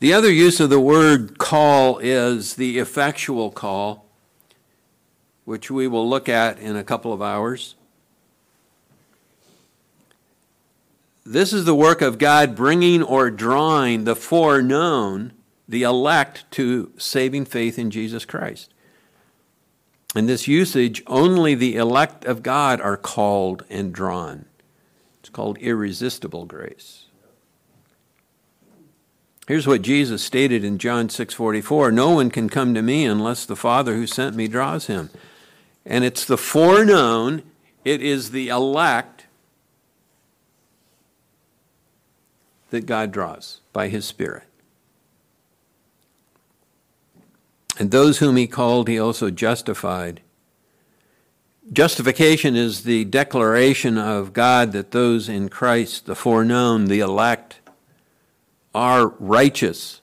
The 0.00 0.14
other 0.14 0.32
use 0.32 0.60
of 0.60 0.70
the 0.70 0.80
word 0.80 1.36
call 1.36 1.98
is 1.98 2.54
the 2.54 2.78
effectual 2.78 3.50
call 3.50 4.06
which 5.44 5.70
we 5.70 5.86
will 5.86 6.08
look 6.08 6.28
at 6.28 6.58
in 6.58 6.76
a 6.76 6.84
couple 6.84 7.12
of 7.12 7.20
hours. 7.20 7.74
This 11.26 11.52
is 11.52 11.64
the 11.66 11.74
work 11.74 12.00
of 12.00 12.18
God 12.18 12.56
bringing 12.56 13.02
or 13.02 13.30
drawing 13.30 14.04
the 14.04 14.16
foreknown, 14.16 15.32
the 15.68 15.82
elect, 15.82 16.50
to 16.52 16.92
saving 16.96 17.44
faith 17.44 17.78
in 17.78 17.90
Jesus 17.90 18.24
Christ. 18.24 18.72
In 20.16 20.26
this 20.26 20.48
usage, 20.48 21.02
only 21.06 21.54
the 21.54 21.76
elect 21.76 22.24
of 22.24 22.42
God 22.42 22.80
are 22.80 22.96
called 22.96 23.64
and 23.68 23.92
drawn. 23.92 24.46
It's 25.18 25.28
called 25.28 25.58
irresistible 25.58 26.46
grace. 26.46 27.06
Here's 29.50 29.66
what 29.66 29.82
Jesus 29.82 30.22
stated 30.22 30.62
in 30.62 30.78
John 30.78 31.08
6:44, 31.08 31.90
"No 31.90 32.10
one 32.10 32.30
can 32.30 32.48
come 32.48 32.72
to 32.72 32.82
me 32.82 33.04
unless 33.04 33.44
the 33.44 33.56
Father 33.56 33.96
who 33.96 34.06
sent 34.06 34.36
me 34.36 34.46
draws 34.46 34.86
him." 34.86 35.10
And 35.84 36.04
it's 36.04 36.24
the 36.24 36.38
foreknown, 36.38 37.42
it 37.84 38.00
is 38.00 38.30
the 38.30 38.46
elect 38.46 39.26
that 42.70 42.86
God 42.86 43.10
draws 43.10 43.58
by 43.72 43.88
his 43.88 44.04
Spirit. 44.04 44.44
And 47.76 47.90
those 47.90 48.18
whom 48.18 48.36
he 48.36 48.46
called, 48.46 48.86
he 48.86 49.00
also 49.00 49.30
justified. 49.30 50.20
Justification 51.72 52.54
is 52.54 52.84
the 52.84 53.04
declaration 53.04 53.98
of 53.98 54.32
God 54.32 54.70
that 54.70 54.92
those 54.92 55.28
in 55.28 55.48
Christ, 55.48 56.06
the 56.06 56.14
foreknown, 56.14 56.84
the 56.84 57.00
elect, 57.00 57.39
are 58.74 59.08
righteous, 59.18 60.00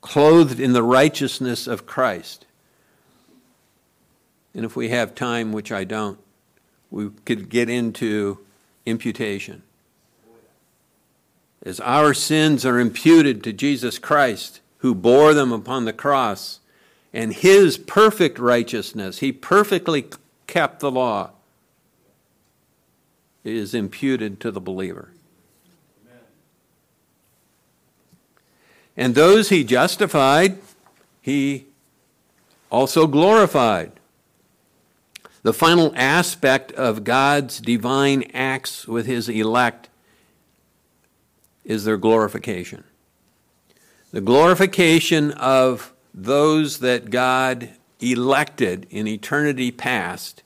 clothed 0.00 0.60
in 0.60 0.72
the 0.72 0.82
righteousness 0.82 1.66
of 1.66 1.86
Christ. 1.86 2.46
And 4.54 4.64
if 4.64 4.74
we 4.74 4.88
have 4.88 5.14
time, 5.14 5.52
which 5.52 5.70
I 5.70 5.84
don't, 5.84 6.18
we 6.90 7.10
could 7.24 7.48
get 7.48 7.68
into 7.68 8.38
imputation. 8.86 9.62
As 11.62 11.78
our 11.80 12.14
sins 12.14 12.64
are 12.64 12.78
imputed 12.78 13.44
to 13.44 13.52
Jesus 13.52 13.98
Christ, 13.98 14.60
who 14.78 14.94
bore 14.94 15.34
them 15.34 15.52
upon 15.52 15.84
the 15.84 15.92
cross, 15.92 16.60
and 17.12 17.32
his 17.32 17.76
perfect 17.76 18.38
righteousness, 18.38 19.18
he 19.18 19.30
perfectly 19.30 20.06
kept 20.46 20.80
the 20.80 20.90
law, 20.90 21.30
is 23.44 23.74
imputed 23.74 24.40
to 24.40 24.50
the 24.50 24.60
believer. 24.60 25.12
And 29.00 29.14
those 29.14 29.48
he 29.48 29.64
justified, 29.64 30.58
he 31.22 31.64
also 32.70 33.06
glorified. 33.06 33.92
The 35.42 35.54
final 35.54 35.90
aspect 35.96 36.70
of 36.72 37.02
God's 37.02 37.60
divine 37.60 38.30
acts 38.34 38.86
with 38.86 39.06
his 39.06 39.30
elect 39.30 39.88
is 41.64 41.84
their 41.84 41.96
glorification. 41.96 42.84
The 44.12 44.20
glorification 44.20 45.30
of 45.30 45.94
those 46.12 46.80
that 46.80 47.08
God 47.08 47.70
elected 48.00 48.86
in 48.90 49.06
eternity 49.06 49.70
past, 49.70 50.42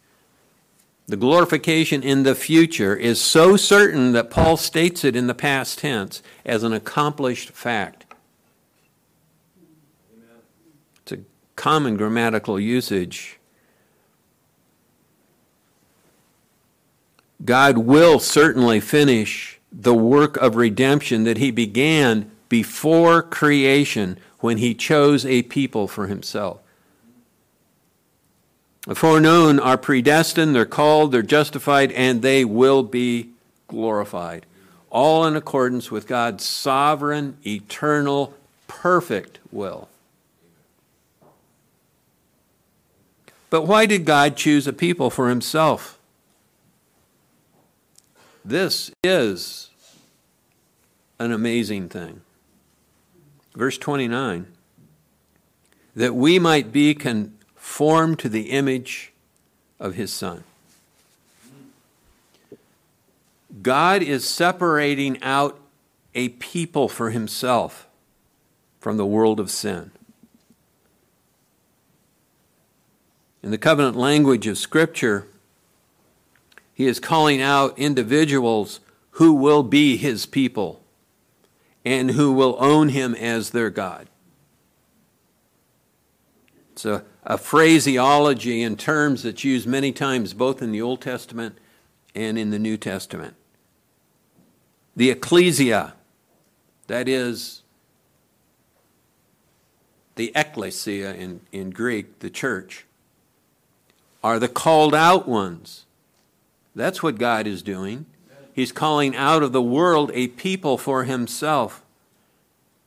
the 1.08 1.16
glorification 1.16 2.04
in 2.04 2.22
the 2.22 2.36
future 2.36 2.94
is 2.94 3.20
so 3.20 3.56
certain 3.56 4.12
that 4.12 4.30
Paul 4.30 4.56
states 4.56 5.02
it 5.02 5.16
in 5.16 5.26
the 5.26 5.34
past 5.34 5.80
tense 5.80 6.22
as 6.44 6.62
an 6.62 6.72
accomplished 6.72 7.50
fact. 7.50 8.04
It's 11.02 11.12
a 11.12 11.18
common 11.56 11.96
grammatical 11.96 12.58
usage 12.58 13.38
God 17.44 17.78
will 17.78 18.18
certainly 18.18 18.80
finish 18.80 19.60
the 19.72 19.94
work 19.94 20.36
of 20.36 20.56
redemption 20.56 21.24
that 21.24 21.36
he 21.36 21.50
began 21.50 22.30
before 22.48 23.22
creation 23.22 24.18
when 24.38 24.58
he 24.58 24.74
chose 24.74 25.26
a 25.26 25.42
people 25.42 25.88
for 25.88 26.06
himself. 26.06 26.60
The 28.86 28.94
foreknown 28.94 29.58
are 29.58 29.78
predestined, 29.78 30.54
they're 30.54 30.66
called, 30.66 31.12
they're 31.12 31.22
justified, 31.22 31.90
and 31.92 32.22
they 32.22 32.44
will 32.44 32.82
be 32.82 33.30
glorified. 33.66 34.46
All 34.90 35.26
in 35.26 35.36
accordance 35.36 35.90
with 35.90 36.06
God's 36.06 36.44
sovereign, 36.44 37.38
eternal, 37.44 38.34
perfect 38.68 39.40
will. 39.50 39.88
But 43.54 43.68
why 43.68 43.86
did 43.86 44.04
God 44.04 44.34
choose 44.34 44.66
a 44.66 44.72
people 44.72 45.10
for 45.10 45.28
himself? 45.28 46.00
This 48.44 48.90
is 49.04 49.70
an 51.20 51.30
amazing 51.30 51.88
thing. 51.88 52.22
Verse 53.54 53.78
29 53.78 54.48
that 55.94 56.16
we 56.16 56.40
might 56.40 56.72
be 56.72 56.96
conformed 56.96 58.18
to 58.18 58.28
the 58.28 58.50
image 58.50 59.12
of 59.78 59.94
his 59.94 60.12
Son. 60.12 60.42
God 63.62 64.02
is 64.02 64.28
separating 64.28 65.22
out 65.22 65.60
a 66.12 66.30
people 66.30 66.88
for 66.88 67.10
himself 67.10 67.86
from 68.80 68.96
the 68.96 69.06
world 69.06 69.38
of 69.38 69.48
sin. 69.48 69.92
In 73.44 73.50
the 73.50 73.58
covenant 73.58 73.94
language 73.94 74.46
of 74.46 74.56
Scripture, 74.56 75.28
he 76.72 76.86
is 76.86 76.98
calling 76.98 77.42
out 77.42 77.78
individuals 77.78 78.80
who 79.10 79.34
will 79.34 79.62
be 79.62 79.98
his 79.98 80.24
people 80.24 80.82
and 81.84 82.12
who 82.12 82.32
will 82.32 82.56
own 82.58 82.88
him 82.88 83.14
as 83.14 83.50
their 83.50 83.68
God. 83.68 84.08
It's 86.72 86.86
a, 86.86 87.04
a 87.22 87.36
phraseology 87.36 88.62
in 88.62 88.78
terms 88.78 89.24
that's 89.24 89.44
used 89.44 89.66
many 89.66 89.92
times 89.92 90.32
both 90.32 90.62
in 90.62 90.72
the 90.72 90.80
Old 90.80 91.02
Testament 91.02 91.58
and 92.14 92.38
in 92.38 92.48
the 92.48 92.58
New 92.58 92.78
Testament. 92.78 93.34
The 94.96 95.10
ecclesia, 95.10 95.92
that 96.86 97.10
is 97.10 97.60
the 100.14 100.32
ecclesia 100.34 101.12
in, 101.12 101.42
in 101.52 101.68
Greek, 101.68 102.20
the 102.20 102.30
church, 102.30 102.86
are 104.24 104.40
the 104.40 104.48
called 104.48 104.94
out 104.94 105.28
ones 105.28 105.84
that's 106.74 107.02
what 107.02 107.18
God 107.18 107.46
is 107.46 107.62
doing. 107.62 108.06
He's 108.52 108.72
calling 108.72 109.14
out 109.14 109.42
of 109.42 109.52
the 109.52 109.62
world 109.62 110.10
a 110.14 110.28
people 110.28 110.76
for 110.78 111.04
himself. 111.04 111.82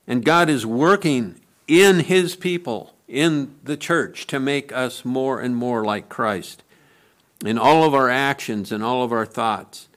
And 0.05 0.23
God 0.23 0.49
is 0.49 0.65
working 0.65 1.39
in 1.67 2.01
His 2.01 2.35
people, 2.35 2.93
in 3.07 3.55
the 3.63 3.75
church, 3.75 4.25
to 4.27 4.39
make 4.39 4.71
us 4.71 5.03
more 5.03 5.41
and 5.41 5.55
more 5.55 5.83
like 5.83 6.07
Christ 6.07 6.63
in 7.45 7.57
all 7.57 7.83
of 7.83 7.93
our 7.93 8.09
actions 8.09 8.71
and 8.71 8.83
all 8.83 9.03
of 9.03 9.11
our 9.11 9.25
thoughts, 9.25 9.89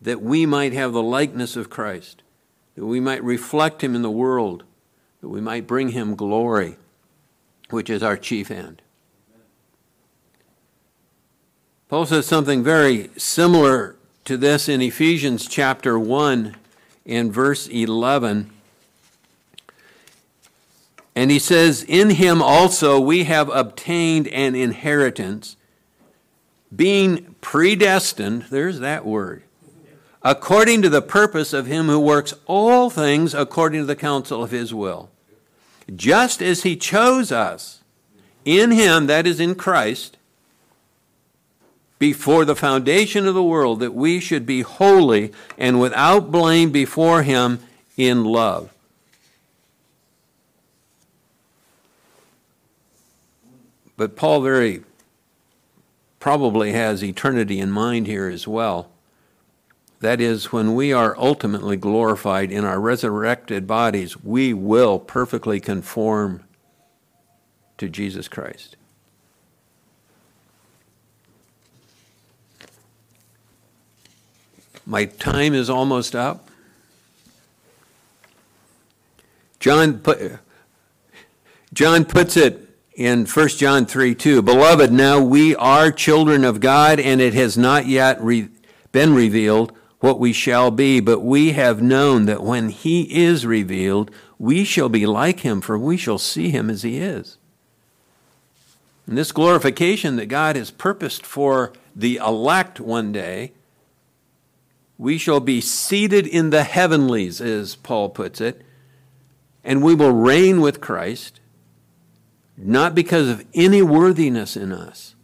that 0.00 0.20
we 0.20 0.46
might 0.46 0.72
have 0.72 0.92
the 0.92 1.02
likeness 1.02 1.56
of 1.56 1.70
Christ, 1.70 2.22
that 2.74 2.86
we 2.86 3.00
might 3.00 3.24
reflect 3.24 3.82
Him 3.82 3.94
in 3.94 4.02
the 4.02 4.10
world, 4.10 4.62
that 5.20 5.28
we 5.28 5.40
might 5.40 5.66
bring 5.66 5.90
Him 5.90 6.14
glory, 6.14 6.76
which 7.70 7.90
is 7.90 8.02
our 8.02 8.16
chief 8.16 8.50
end. 8.50 8.82
Paul 11.88 12.04
says 12.04 12.26
something 12.26 12.62
very 12.62 13.08
similar 13.16 13.96
to 14.26 14.36
this 14.36 14.68
in 14.68 14.82
Ephesians 14.82 15.48
chapter 15.48 15.98
1 15.98 16.54
and 17.06 17.32
verse 17.32 17.66
11. 17.66 18.50
And 21.16 21.30
he 21.30 21.38
says, 21.38 21.82
In 21.84 22.10
him 22.10 22.42
also 22.42 23.00
we 23.00 23.24
have 23.24 23.48
obtained 23.48 24.28
an 24.28 24.54
inheritance, 24.54 25.56
being 26.76 27.34
predestined, 27.40 28.44
there's 28.50 28.80
that 28.80 29.06
word, 29.06 29.42
according 30.22 30.82
to 30.82 30.90
the 30.90 31.00
purpose 31.00 31.54
of 31.54 31.64
him 31.64 31.86
who 31.86 31.98
works 31.98 32.34
all 32.44 32.90
things 32.90 33.32
according 33.32 33.80
to 33.80 33.86
the 33.86 33.96
counsel 33.96 34.44
of 34.44 34.50
his 34.50 34.74
will. 34.74 35.08
Just 35.96 36.42
as 36.42 36.64
he 36.64 36.76
chose 36.76 37.32
us 37.32 37.82
in 38.44 38.72
him, 38.72 39.06
that 39.06 39.26
is 39.26 39.40
in 39.40 39.54
Christ, 39.54 40.17
before 41.98 42.44
the 42.44 42.56
foundation 42.56 43.26
of 43.26 43.34
the 43.34 43.42
world 43.42 43.80
that 43.80 43.94
we 43.94 44.20
should 44.20 44.46
be 44.46 44.62
holy 44.62 45.32
and 45.56 45.80
without 45.80 46.30
blame 46.30 46.70
before 46.70 47.22
Him 47.22 47.60
in 47.96 48.24
love. 48.24 48.72
But 53.96 54.14
Paul 54.14 54.42
very 54.42 54.84
probably 56.20 56.72
has 56.72 57.02
eternity 57.02 57.58
in 57.58 57.70
mind 57.70 58.06
here 58.06 58.28
as 58.28 58.46
well. 58.46 58.90
That 60.00 60.20
is, 60.20 60.52
when 60.52 60.76
we 60.76 60.92
are 60.92 61.18
ultimately 61.18 61.76
glorified 61.76 62.52
in 62.52 62.64
our 62.64 62.78
resurrected 62.78 63.66
bodies, 63.66 64.22
we 64.22 64.54
will 64.54 65.00
perfectly 65.00 65.58
conform 65.58 66.44
to 67.78 67.88
Jesus 67.88 68.28
Christ. 68.28 68.76
My 74.88 75.04
time 75.04 75.52
is 75.52 75.68
almost 75.68 76.16
up. 76.16 76.48
John 79.60 79.98
put, 79.98 80.38
John 81.74 82.06
puts 82.06 82.38
it 82.38 82.70
in 82.94 83.26
1 83.26 83.48
John 83.48 83.84
3 83.84 84.14
2. 84.14 84.40
Beloved, 84.40 84.90
now 84.90 85.20
we 85.20 85.54
are 85.56 85.92
children 85.92 86.42
of 86.42 86.60
God, 86.60 86.98
and 86.98 87.20
it 87.20 87.34
has 87.34 87.58
not 87.58 87.84
yet 87.84 88.18
re- 88.22 88.48
been 88.90 89.12
revealed 89.12 89.72
what 90.00 90.18
we 90.18 90.32
shall 90.32 90.70
be, 90.70 91.00
but 91.00 91.20
we 91.20 91.52
have 91.52 91.82
known 91.82 92.24
that 92.24 92.42
when 92.42 92.70
he 92.70 93.02
is 93.14 93.44
revealed, 93.44 94.10
we 94.38 94.64
shall 94.64 94.88
be 94.88 95.04
like 95.04 95.40
him, 95.40 95.60
for 95.60 95.76
we 95.76 95.98
shall 95.98 96.16
see 96.16 96.48
him 96.48 96.70
as 96.70 96.80
he 96.82 96.96
is. 96.96 97.36
And 99.06 99.18
this 99.18 99.32
glorification 99.32 100.16
that 100.16 100.26
God 100.26 100.56
has 100.56 100.70
purposed 100.70 101.26
for 101.26 101.74
the 101.94 102.16
elect 102.16 102.80
one 102.80 103.12
day 103.12 103.52
we 104.98 105.16
shall 105.16 105.40
be 105.40 105.60
seated 105.60 106.26
in 106.26 106.50
the 106.50 106.64
heavenlies, 106.64 107.40
as 107.40 107.76
Paul 107.76 108.10
puts 108.10 108.40
it, 108.40 108.62
and 109.62 109.82
we 109.82 109.94
will 109.94 110.12
reign 110.12 110.60
with 110.60 110.80
Christ, 110.80 111.40
not 112.56 112.96
because 112.96 113.28
of 113.28 113.46
any 113.54 113.80
worthiness 113.80 114.56
in 114.56 114.72
us, 114.72 115.14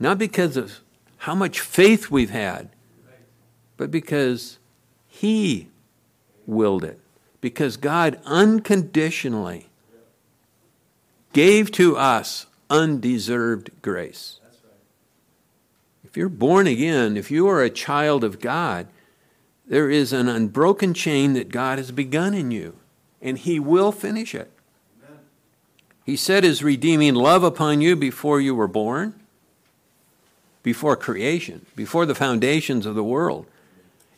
not 0.00 0.16
because 0.18 0.56
of 0.56 0.80
how 1.18 1.34
much 1.34 1.60
faith 1.60 2.10
we've 2.10 2.30
had, 2.30 2.70
but 3.76 3.90
because 3.90 4.58
He 5.06 5.68
willed 6.46 6.82
it. 6.82 6.98
Because 7.42 7.76
God 7.76 8.18
unconditionally 8.24 9.66
gave 11.32 11.70
to 11.72 11.96
us 11.96 12.46
undeserved 12.70 13.70
grace. 13.82 14.38
If 16.04 16.16
you're 16.16 16.28
born 16.28 16.66
again, 16.66 17.16
if 17.16 17.30
you 17.30 17.48
are 17.48 17.62
a 17.62 17.70
child 17.70 18.22
of 18.22 18.40
God, 18.40 18.86
there 19.72 19.88
is 19.88 20.12
an 20.12 20.28
unbroken 20.28 20.92
chain 20.92 21.32
that 21.32 21.48
God 21.48 21.78
has 21.78 21.90
begun 21.90 22.34
in 22.34 22.50
you, 22.50 22.76
and 23.22 23.38
He 23.38 23.58
will 23.58 23.90
finish 23.90 24.34
it. 24.34 24.50
Amen. 25.02 25.20
He 26.04 26.14
set 26.14 26.44
His 26.44 26.62
redeeming 26.62 27.14
love 27.14 27.42
upon 27.42 27.80
you 27.80 27.96
before 27.96 28.38
you 28.38 28.54
were 28.54 28.68
born, 28.68 29.14
before 30.62 30.94
creation, 30.94 31.64
before 31.74 32.04
the 32.04 32.14
foundations 32.14 32.84
of 32.84 32.94
the 32.94 33.02
world, 33.02 33.46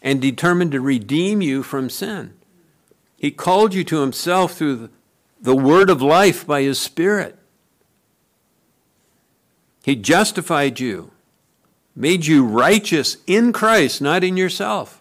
and 0.03 0.21
determined 0.21 0.73
to 0.73 0.81
redeem 0.81 1.41
you 1.41 1.63
from 1.63 1.89
sin. 1.89 2.35
He 3.17 3.31
called 3.31 3.75
you 3.75 3.85
to 3.85 4.01
Himself 4.01 4.55
through 4.55 4.91
the 5.41 5.55
word 5.55 5.89
of 5.89 6.03
life 6.03 6.45
by 6.45 6.63
His 6.63 6.81
Spirit. 6.81 7.39
He 9.85 9.95
justified 9.95 10.81
you, 10.81 11.13
made 11.95 12.27
you 12.27 12.45
righteous 12.45 13.19
in 13.29 13.53
Christ, 13.53 14.03
not 14.03 14.25
in 14.25 14.37
yourself. 14.37 15.01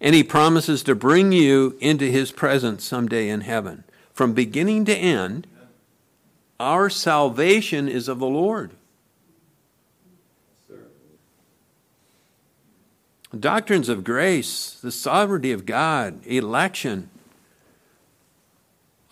And 0.00 0.14
he 0.14 0.22
promises 0.22 0.82
to 0.84 0.94
bring 0.94 1.32
you 1.32 1.76
into 1.80 2.06
his 2.06 2.30
presence 2.30 2.84
someday 2.84 3.28
in 3.28 3.40
heaven. 3.40 3.84
From 4.12 4.32
beginning 4.32 4.84
to 4.86 4.94
end, 4.94 5.46
our 6.60 6.88
salvation 6.90 7.88
is 7.88 8.08
of 8.08 8.18
the 8.18 8.26
Lord. 8.26 8.72
Doctrines 13.38 13.88
of 13.88 14.04
grace, 14.04 14.78
the 14.80 14.90
sovereignty 14.90 15.52
of 15.52 15.66
God, 15.66 16.24
election, 16.26 17.10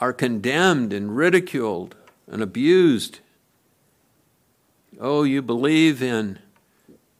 are 0.01 0.13
condemned 0.13 0.93
and 0.93 1.17
ridiculed 1.17 1.95
and 2.27 2.43
abused. 2.43 3.21
Oh, 4.99 5.23
you 5.23 5.43
believe 5.43 6.03
in 6.03 6.39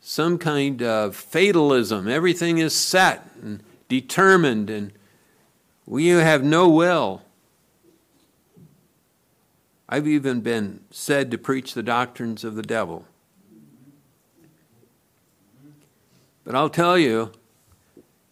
some 0.09 0.39
kind 0.39 0.85
of 0.85 1.17
fatalism. 1.17 2.07
Everything 2.07 2.59
is 2.59 2.73
set 2.73 3.29
and 3.43 3.61
determined, 3.89 4.71
and 4.71 4.93
we 5.85 6.07
have 6.07 6.45
no 6.45 6.69
will. 6.69 7.23
I've 9.89 10.07
even 10.07 10.43
been 10.43 10.79
said 10.93 11.33
to 11.33 11.39
preach 11.39 11.75
the 11.75 11.83
doctrines 11.83 12.45
of 12.45 12.55
the 12.55 12.63
devil. 12.63 13.05
But 16.45 16.55
I'll 16.55 16.71
tell 16.71 16.97
you, 16.97 17.33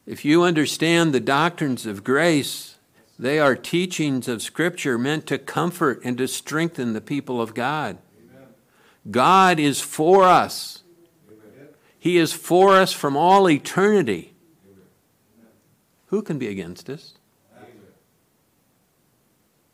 if 0.07 0.25
you 0.25 0.45
understand 0.45 1.13
the 1.13 1.19
doctrines 1.19 1.87
of 1.87 2.05
grace, 2.05 2.77
they 3.19 3.41
are 3.41 3.57
teachings 3.57 4.29
of 4.29 4.43
Scripture 4.43 4.97
meant 4.97 5.27
to 5.27 5.39
comfort 5.39 6.01
and 6.05 6.17
to 6.19 6.29
strengthen 6.29 6.93
the 6.93 7.01
people 7.01 7.43
of 7.43 7.53
God. 7.53 7.99
Amen. 8.31 8.49
God 9.11 9.59
is 9.59 9.81
for 9.81 10.23
us. 10.23 10.84
He 12.05 12.19
is 12.19 12.35
for 12.35 12.77
us 12.77 12.93
from 12.93 13.17
all 13.17 13.49
eternity. 13.49 14.35
Who 16.09 16.21
can 16.21 16.39
be 16.39 16.49
against 16.49 16.91
us? 16.91 17.15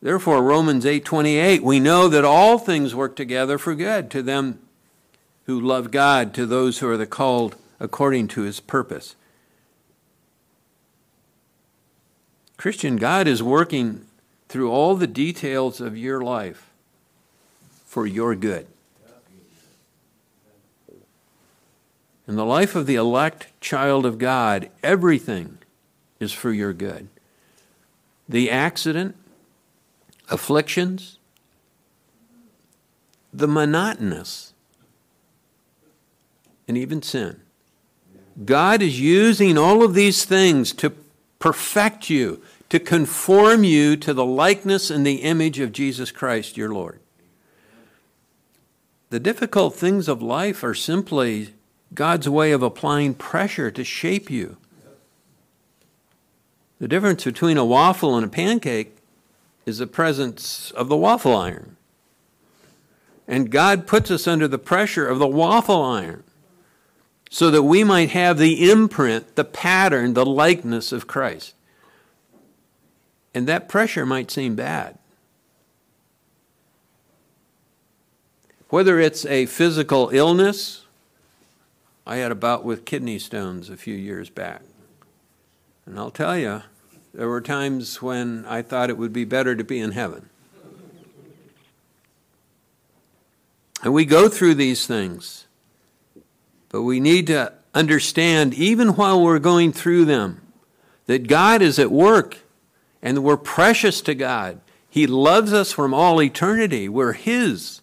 Therefore 0.01 0.41
Romans 0.41 0.87
8:28 0.87 1.65
we 1.65 1.81
know 1.81 2.07
that 2.07 2.25
all 2.25 2.57
things 2.57 2.95
work 2.95 3.17
together 3.17 3.59
for 3.59 3.75
good 3.75 4.13
to 4.13 4.23
them 4.23 4.61
who 5.47 5.61
love 5.61 5.91
God 5.91 6.33
to 6.35 6.47
those 6.47 6.79
who 6.79 6.89
are 6.89 6.97
the 6.97 7.05
called 7.05 7.57
according 7.81 8.29
to 8.29 8.43
his 8.43 8.61
purpose. 8.61 9.17
Christian 12.57 12.95
God 12.95 13.27
is 13.27 13.43
working 13.43 14.07
through 14.49 14.71
all 14.71 14.95
the 14.95 15.09
details 15.09 15.81
of 15.81 15.99
your 15.99 16.21
life 16.21 16.71
for 17.85 18.07
your 18.07 18.37
good. 18.37 18.69
In 22.31 22.37
the 22.37 22.47
life 22.47 22.77
of 22.77 22.87
the 22.87 22.95
elect 22.95 23.49
child 23.61 24.07
of 24.07 24.17
God, 24.17 24.71
everything 24.85 25.59
is 26.21 26.31
for 26.31 26.53
your 26.53 26.73
good. 26.73 27.09
The 28.29 28.49
accident, 28.49 29.17
afflictions, 30.29 31.19
the 33.33 33.49
monotonous, 33.49 34.55
and 36.69 36.79
even 36.79 37.03
sin. 37.03 37.41
God 38.45 38.81
is 38.81 39.01
using 39.01 39.59
all 39.59 39.83
of 39.83 39.95
these 39.95 40.25
things 40.25 40.73
to 40.75 40.93
perfect 41.41 42.11
you, 42.11 42.41
to 42.69 42.79
conform 42.79 43.65
you 43.65 43.97
to 43.97 44.15
the 44.15 44.25
likeness 44.25 44.89
and 44.89 45.05
the 45.05 45.23
image 45.23 45.59
of 45.59 45.73
Jesus 45.73 46.13
Christ, 46.13 46.57
your 46.57 46.73
Lord. 46.73 47.01
The 49.09 49.19
difficult 49.19 49.75
things 49.75 50.07
of 50.07 50.23
life 50.23 50.63
are 50.63 50.75
simply 50.75 51.55
God's 51.95 52.29
way 52.29 52.53
of 52.53 52.63
applying 52.63 53.15
pressure 53.15 53.71
to 53.71 53.85
shape 53.85 54.31
you. 54.31 54.57
The 56.79 56.89
difference 56.89 57.25
between 57.25 57.59
a 57.59 57.65
waffle 57.65 58.17
and 58.17 58.25
a 58.25 58.29
pancake 58.29 58.97
is 59.67 59.79
the 59.79 59.87
presence 59.87 60.71
of 60.73 60.89
the 60.89 60.97
waffle 60.97 61.37
iron. 61.37 61.77
And 63.29 63.51
God 63.51 63.87
puts 63.87 64.11
us 64.11 64.27
under 64.27 64.49
the 64.49 64.59
pressure 64.59 65.07
of 65.07 65.19
the 65.19 65.27
waffle 65.27 65.83
iron 65.83 66.25
so 67.31 67.51
that 67.51 67.63
we 67.63 67.85
might 67.85 68.11
have 68.11 68.39
the 68.39 68.71
imprint, 68.71 69.37
the 69.37 69.45
pattern, 69.45 70.15
the 70.15 70.27
likeness 70.27 70.91
of 70.91 71.07
Christ. 71.07 71.55
And 73.33 73.47
that 73.47 73.69
pressure 73.69 74.05
might 74.05 74.31
seem 74.31 74.57
bad. 74.57 74.99
Whether 78.69 78.99
it's 78.99 79.25
a 79.27 79.47
physical 79.47 80.11
illness, 80.11 80.80
I 82.11 82.17
had 82.17 82.33
a 82.33 82.35
bout 82.35 82.65
with 82.65 82.87
kidney 82.87 83.21
stones 83.21 83.71
a 83.71 83.77
few 83.77 83.95
years 83.95 84.31
back. 84.31 84.63
And 85.87 85.97
I'll 85.97 86.11
tell 86.11 86.37
you, 86.37 86.63
there 87.15 87.29
were 87.29 87.41
times 87.41 88.03
when 88.03 88.45
I 88.47 88.63
thought 88.63 88.91
it 88.91 88.99
would 88.99 89.13
be 89.13 89.25
better 89.25 89.55
to 89.55 89.63
be 89.63 89.79
in 89.79 89.93
heaven. 89.93 90.29
And 93.85 93.95
we 93.95 94.05
go 94.05 94.29
through 94.29 94.55
these 94.57 94.89
things, 94.89 95.47
but 96.69 96.83
we 96.83 96.99
need 96.99 97.29
to 97.29 97.53
understand, 97.75 98.55
even 98.55 98.97
while 98.97 99.23
we're 99.23 99.39
going 99.39 99.73
through 99.73 100.07
them, 100.07 100.41
that 101.07 101.29
God 101.29 101.63
is 101.63 101.79
at 101.79 101.93
work 101.93 102.39
and 103.01 103.23
we're 103.23 103.37
precious 103.37 104.01
to 104.01 104.17
God. 104.17 104.61
He 104.89 105.07
loves 105.07 105.53
us 105.53 105.71
from 105.71 105.95
all 105.95 106.21
eternity. 106.21 106.89
We're 106.89 107.13
His. 107.13 107.83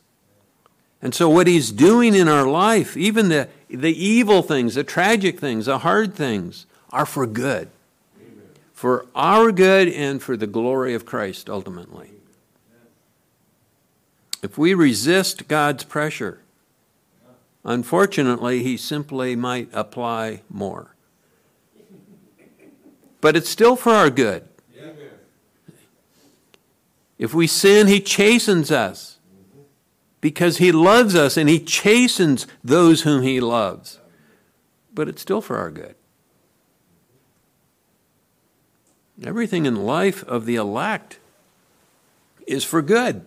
And 1.02 1.16
so, 1.16 1.30
what 1.30 1.48
He's 1.48 1.72
doing 1.72 2.14
in 2.14 2.28
our 2.28 2.46
life, 2.46 2.98
even 2.98 3.30
the, 3.30 3.48
the 3.70 3.94
evil 3.94 4.42
things, 4.42 4.76
the 4.76 4.84
tragic 4.84 5.40
things, 5.40 5.66
the 5.66 5.80
hard 5.80 6.14
things, 6.14 6.66
are 6.92 7.06
for 7.06 7.28
good 7.28 7.70
for 8.78 9.08
our 9.16 9.52
good 9.52 9.88
and 9.88 10.22
for 10.22 10.38
the 10.38 10.46
glory 10.46 10.94
of 10.94 11.04
Christ 11.04 11.50
ultimately. 11.50 12.12
If 14.44 14.56
we 14.56 14.76
resist 14.76 15.48
God's 15.48 15.84
pressure, 15.84 16.42
unfortunately, 17.66 18.62
He 18.62 18.78
simply 18.78 19.36
might 19.36 19.68
apply 19.74 20.42
more. 20.48 20.94
But 23.20 23.36
it's 23.36 23.50
still 23.50 23.76
for 23.76 23.94
our 23.94 24.12
good. 24.12 24.48
If 27.18 27.34
we 27.34 27.48
sin, 27.48 27.88
He 27.88 28.00
chastens 28.00 28.70
us 28.70 29.17
because 30.22 30.58
He 30.58 30.72
loves 30.72 31.16
us 31.16 31.38
and 31.38 31.50
He 31.50 31.60
chastens 31.60 32.48
those 32.64 33.02
whom 33.02 33.22
He 33.22 33.40
loves. 33.40 34.00
But 34.94 35.08
it's 35.08 35.22
still 35.22 35.42
for 35.42 35.58
our 35.58 35.72
good. 35.72 35.96
Everything 39.24 39.66
in 39.66 39.76
life 39.76 40.24
of 40.24 40.46
the 40.46 40.56
elect 40.56 41.20
is 42.46 42.64
for 42.64 42.82
good 42.82 43.26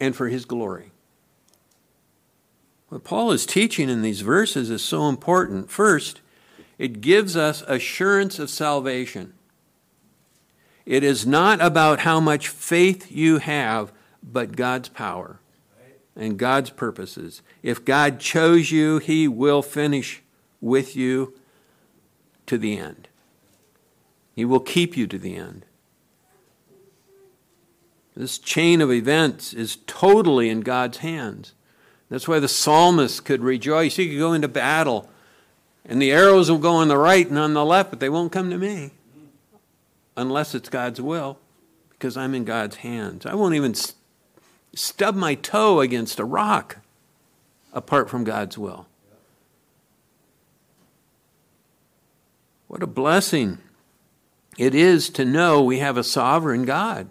and 0.00 0.14
for 0.16 0.28
his 0.28 0.44
glory. 0.44 0.90
What 2.88 3.04
Paul 3.04 3.32
is 3.32 3.46
teaching 3.46 3.88
in 3.88 4.02
these 4.02 4.20
verses 4.20 4.70
is 4.70 4.82
so 4.82 5.08
important. 5.08 5.70
First, 5.70 6.20
it 6.76 7.00
gives 7.00 7.36
us 7.36 7.62
assurance 7.62 8.38
of 8.38 8.50
salvation. 8.50 9.32
It 10.84 11.02
is 11.02 11.26
not 11.26 11.60
about 11.60 12.00
how 12.00 12.20
much 12.20 12.48
faith 12.48 13.10
you 13.10 13.38
have, 13.38 13.92
but 14.22 14.56
God's 14.56 14.88
power 14.88 15.38
and 16.16 16.38
God's 16.38 16.70
purposes. 16.70 17.42
If 17.62 17.84
God 17.84 18.20
chose 18.20 18.70
you, 18.70 18.98
He 18.98 19.26
will 19.28 19.62
finish 19.62 20.22
with 20.60 20.96
you 20.96 21.34
to 22.46 22.58
the 22.58 22.78
end. 22.78 23.08
He 24.34 24.44
will 24.44 24.60
keep 24.60 24.96
you 24.96 25.06
to 25.06 25.18
the 25.18 25.36
end. 25.36 25.64
This 28.16 28.38
chain 28.38 28.80
of 28.80 28.92
events 28.92 29.52
is 29.52 29.78
totally 29.86 30.48
in 30.48 30.60
God's 30.60 30.98
hands. 30.98 31.52
That's 32.08 32.28
why 32.28 32.38
the 32.38 32.48
psalmist 32.48 33.24
could 33.24 33.42
rejoice. 33.42 33.96
He 33.96 34.08
could 34.08 34.18
go 34.18 34.32
into 34.32 34.46
battle, 34.46 35.10
and 35.84 36.00
the 36.00 36.12
arrows 36.12 36.50
will 36.50 36.58
go 36.58 36.74
on 36.74 36.88
the 36.88 36.98
right 36.98 37.28
and 37.28 37.38
on 37.38 37.54
the 37.54 37.64
left, 37.64 37.90
but 37.90 38.00
they 38.00 38.08
won't 38.08 38.32
come 38.32 38.50
to 38.50 38.58
me 38.58 38.92
unless 40.16 40.54
it's 40.54 40.68
God's 40.68 41.00
will, 41.00 41.38
because 41.90 42.16
I'm 42.16 42.34
in 42.34 42.44
God's 42.44 42.76
hands. 42.76 43.26
I 43.26 43.34
won't 43.34 43.56
even 43.56 43.74
stub 44.74 45.14
my 45.14 45.34
toe 45.34 45.80
against 45.80 46.18
a 46.18 46.24
rock 46.24 46.78
apart 47.72 48.08
from 48.08 48.24
God's 48.24 48.56
will. 48.56 48.86
What 52.68 52.82
a 52.82 52.86
blessing 52.86 53.58
it 54.56 54.74
is 54.74 55.10
to 55.10 55.24
know 55.24 55.62
we 55.62 55.78
have 55.78 55.96
a 55.96 56.04
sovereign 56.04 56.64
God. 56.64 57.08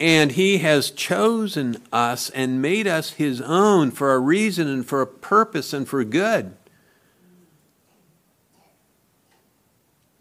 And 0.00 0.32
He 0.32 0.58
has 0.58 0.90
chosen 0.90 1.76
us 1.92 2.28
and 2.30 2.60
made 2.60 2.86
us 2.86 3.10
His 3.10 3.40
own 3.40 3.90
for 3.90 4.14
a 4.14 4.18
reason 4.18 4.68
and 4.68 4.86
for 4.86 5.00
a 5.00 5.06
purpose 5.06 5.72
and 5.72 5.88
for 5.88 6.02
good. 6.02 6.54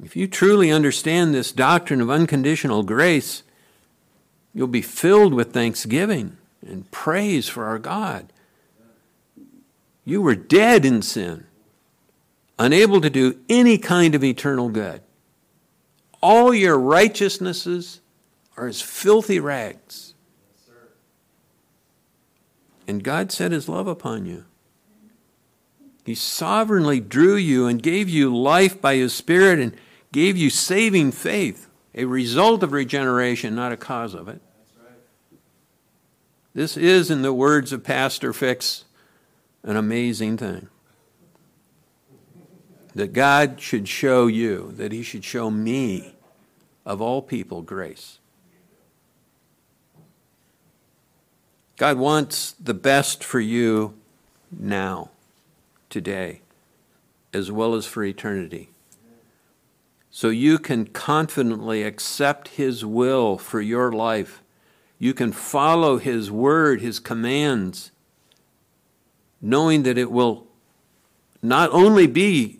If 0.04 0.16
you 0.16 0.28
truly 0.28 0.72
understand 0.72 1.34
this 1.34 1.52
doctrine 1.52 2.02
of 2.02 2.10
unconditional 2.10 2.84
grace, 2.84 3.44
you'll 4.54 4.68
be 4.68 4.82
filled 4.82 5.34
with 5.34 5.54
thanksgiving 5.54 6.38
and 6.66 6.90
praise 6.92 7.48
for 7.48 7.66
our 7.66 7.80
God. 7.80 8.32
You 10.04 10.22
were 10.22 10.36
dead 10.36 10.86
in 10.86 11.02
sin, 11.02 11.46
unable 12.58 13.02
to 13.02 13.10
do 13.10 13.40
any 13.50 13.78
kind 13.78 14.16
of 14.16 14.24
eternal 14.24 14.70
good 14.70 15.02
all 16.22 16.54
your 16.54 16.78
righteousnesses 16.78 18.00
are 18.56 18.68
as 18.68 18.82
filthy 18.82 19.40
rags. 19.40 20.14
And 22.88 23.04
God 23.04 23.32
set 23.32 23.52
his 23.52 23.70
love 23.70 23.88
upon 23.88 24.26
you. 24.26 24.46
He 26.04 26.16
sovereignly 26.16 27.00
drew 27.00 27.36
you 27.36 27.68
and 27.68 27.82
gave 27.82 28.10
you 28.10 28.36
life 28.36 28.82
by 28.82 28.96
his 28.96 29.14
Spirit 29.14 29.60
and 29.60 29.76
gave 30.12 30.36
you 30.36 30.50
saving 30.50 31.12
faith, 31.12 31.68
a 31.94 32.06
result 32.06 32.64
of 32.64 32.72
regeneration, 32.72 33.56
not 33.56 33.72
a 33.72 33.78
cause 33.78 34.14
of 34.14 34.28
it. 34.28 34.42
This 36.54 36.76
is, 36.76 37.10
in 37.10 37.22
the 37.22 37.34
words 37.34 37.72
of 37.72 37.84
Pastor 37.84 38.34
Fix, 38.34 38.86
an 39.64 39.78
amazing 39.78 40.38
thing 40.38 40.68
that 42.94 43.14
God 43.14 43.62
should 43.62 43.88
show 43.88 44.28
you, 44.28 44.74
that 44.76 44.92
He 44.92 45.02
should 45.02 45.24
show 45.24 45.50
me, 45.50 46.16
of 46.86 47.02
all 47.02 47.22
people, 47.22 47.62
grace. 47.62 48.20
God 51.78 51.98
wants 51.98 52.52
the 52.54 52.74
best 52.74 53.24
for 53.24 53.40
you 53.40 53.94
now, 54.52 55.10
today, 55.90 56.42
as 57.34 57.52
well 57.52 57.76
as 57.76 57.86
for 57.86 58.04
eternity. 58.04 58.70
So 60.12 60.28
you 60.28 60.60
can 60.60 60.86
confidently 60.88 61.84
accept 61.84 62.50
His 62.50 62.84
will 62.84 63.38
for 63.38 63.62
your 63.62 63.92
life. 63.94 64.44
You 65.00 65.14
can 65.14 65.32
follow 65.32 65.98
His 65.98 66.30
word, 66.30 66.82
His 66.82 67.00
commands, 67.00 67.92
knowing 69.42 69.84
that 69.84 69.98
it 69.98 70.12
will 70.12 70.48
not 71.42 71.72
only 71.72 72.08
be 72.08 72.60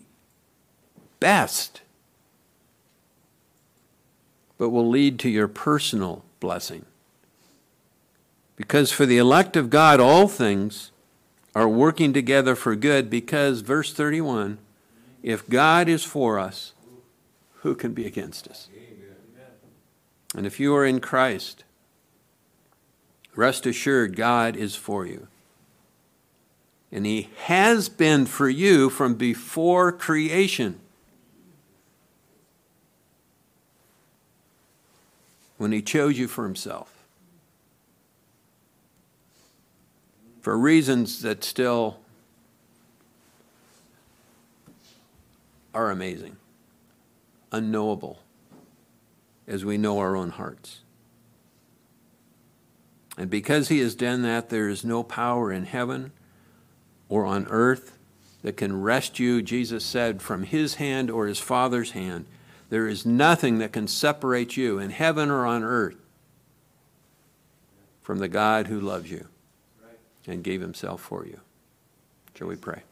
best, 1.20 1.82
but 4.58 4.70
will 4.70 4.88
lead 4.88 5.18
to 5.20 5.28
your 5.28 5.46
personal 5.46 6.24
blessing. 6.40 6.86
Because 8.56 8.90
for 8.90 9.06
the 9.06 9.18
elect 9.18 9.56
of 9.56 9.70
God, 9.70 10.00
all 10.00 10.26
things 10.26 10.90
are 11.54 11.68
working 11.68 12.12
together 12.12 12.54
for 12.54 12.74
good, 12.74 13.10
because, 13.10 13.60
verse 13.60 13.92
31, 13.92 14.58
if 15.22 15.48
God 15.48 15.88
is 15.88 16.02
for 16.02 16.38
us, 16.38 16.71
who 17.62 17.74
can 17.74 17.92
be 17.92 18.06
against 18.06 18.46
us? 18.46 18.68
And 20.36 20.46
if 20.46 20.60
you 20.60 20.74
are 20.74 20.86
in 20.86 21.00
Christ, 21.00 21.64
rest 23.34 23.66
assured 23.66 24.16
God 24.16 24.56
is 24.56 24.76
for 24.76 25.04
you. 25.04 25.26
And 26.92 27.04
He 27.04 27.30
has 27.44 27.88
been 27.88 28.26
for 28.26 28.48
you 28.48 28.88
from 28.88 29.14
before 29.14 29.90
creation. 29.90 30.78
when 35.62 35.70
he 35.70 35.80
chose 35.80 36.18
you 36.18 36.26
for 36.26 36.42
himself. 36.42 36.92
For 40.40 40.58
reasons 40.58 41.22
that 41.22 41.44
still 41.44 42.00
are 45.72 45.92
amazing, 45.92 46.36
unknowable, 47.52 48.20
as 49.46 49.64
we 49.64 49.78
know 49.78 49.98
our 49.98 50.16
own 50.16 50.30
hearts. 50.30 50.80
And 53.16 53.28
because 53.30 53.68
he 53.68 53.80
has 53.80 53.94
done 53.94 54.22
that, 54.22 54.48
there 54.48 54.68
is 54.68 54.84
no 54.84 55.02
power 55.02 55.52
in 55.52 55.66
heaven 55.66 56.12
or 57.08 57.26
on 57.26 57.46
earth 57.48 57.98
that 58.42 58.56
can 58.56 58.82
you, 59.18 59.42
Jesus 59.42 59.84
said, 59.84 60.22
from 60.22 60.44
his 60.44 60.76
hand 60.76 61.10
or 61.10 61.26
his 61.26 61.38
Father's 61.38 61.92
hand. 61.92 62.24
There 62.70 62.88
is 62.88 63.04
nothing 63.04 63.58
that 63.58 63.72
can 63.72 63.86
separate 63.86 64.56
you 64.56 64.78
in 64.78 64.90
heaven 64.90 65.30
or 65.30 65.46
on 65.46 65.62
earth 65.62 65.96
from 68.00 68.18
the 68.18 68.28
God 68.28 68.66
who 68.66 68.80
loves 68.80 69.10
you 69.10 69.28
and 70.26 70.42
gave 70.42 70.60
himself 70.60 71.00
for 71.00 71.26
you. 71.26 71.38
Shall 72.34 72.48
we 72.48 72.56
pray? 72.56 72.82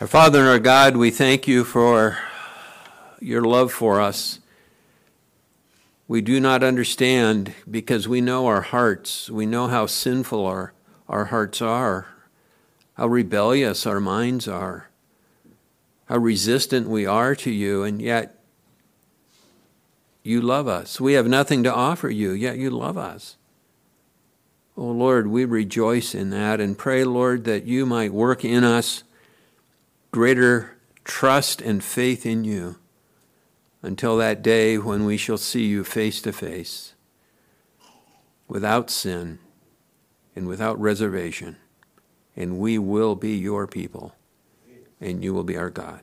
Our 0.00 0.08
Father 0.08 0.40
and 0.40 0.48
our 0.48 0.58
God, 0.58 0.96
we 0.96 1.12
thank 1.12 1.46
you 1.46 1.62
for 1.62 2.18
your 3.20 3.42
love 3.42 3.70
for 3.70 4.00
us. 4.00 4.40
We 6.08 6.20
do 6.20 6.40
not 6.40 6.64
understand 6.64 7.54
because 7.70 8.08
we 8.08 8.20
know 8.20 8.48
our 8.48 8.62
hearts. 8.62 9.30
We 9.30 9.46
know 9.46 9.68
how 9.68 9.86
sinful 9.86 10.44
our, 10.44 10.72
our 11.08 11.26
hearts 11.26 11.62
are, 11.62 12.08
how 12.94 13.06
rebellious 13.06 13.86
our 13.86 14.00
minds 14.00 14.48
are, 14.48 14.90
how 16.06 16.18
resistant 16.18 16.88
we 16.88 17.06
are 17.06 17.36
to 17.36 17.52
you, 17.52 17.84
and 17.84 18.02
yet 18.02 18.36
you 20.24 20.40
love 20.40 20.66
us. 20.66 21.00
We 21.00 21.12
have 21.12 21.28
nothing 21.28 21.62
to 21.62 21.72
offer 21.72 22.10
you, 22.10 22.32
yet 22.32 22.58
you 22.58 22.70
love 22.70 22.98
us. 22.98 23.36
Oh 24.76 24.90
Lord, 24.90 25.28
we 25.28 25.44
rejoice 25.44 26.16
in 26.16 26.30
that 26.30 26.60
and 26.60 26.76
pray, 26.76 27.04
Lord, 27.04 27.44
that 27.44 27.64
you 27.64 27.86
might 27.86 28.12
work 28.12 28.44
in 28.44 28.64
us 28.64 29.03
greater 30.14 30.76
trust 31.02 31.60
and 31.60 31.82
faith 31.82 32.24
in 32.24 32.44
you 32.44 32.76
until 33.82 34.16
that 34.16 34.42
day 34.42 34.78
when 34.78 35.04
we 35.04 35.16
shall 35.16 35.36
see 35.36 35.64
you 35.64 35.82
face 35.82 36.22
to 36.22 36.32
face, 36.32 36.94
without 38.46 38.90
sin 38.90 39.40
and 40.36 40.46
without 40.46 40.80
reservation, 40.80 41.56
and 42.36 42.60
we 42.60 42.78
will 42.78 43.16
be 43.16 43.34
your 43.34 43.66
people, 43.66 44.14
and 45.00 45.24
you 45.24 45.34
will 45.34 45.42
be 45.42 45.56
our 45.56 45.68
God. 45.68 46.00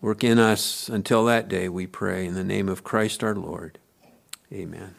Work 0.00 0.24
in 0.24 0.38
us 0.38 0.88
until 0.88 1.26
that 1.26 1.46
day, 1.46 1.68
we 1.68 1.86
pray, 1.86 2.24
in 2.24 2.32
the 2.32 2.42
name 2.42 2.70
of 2.70 2.82
Christ 2.82 3.22
our 3.22 3.34
Lord. 3.34 3.78
Amen. 4.50 4.94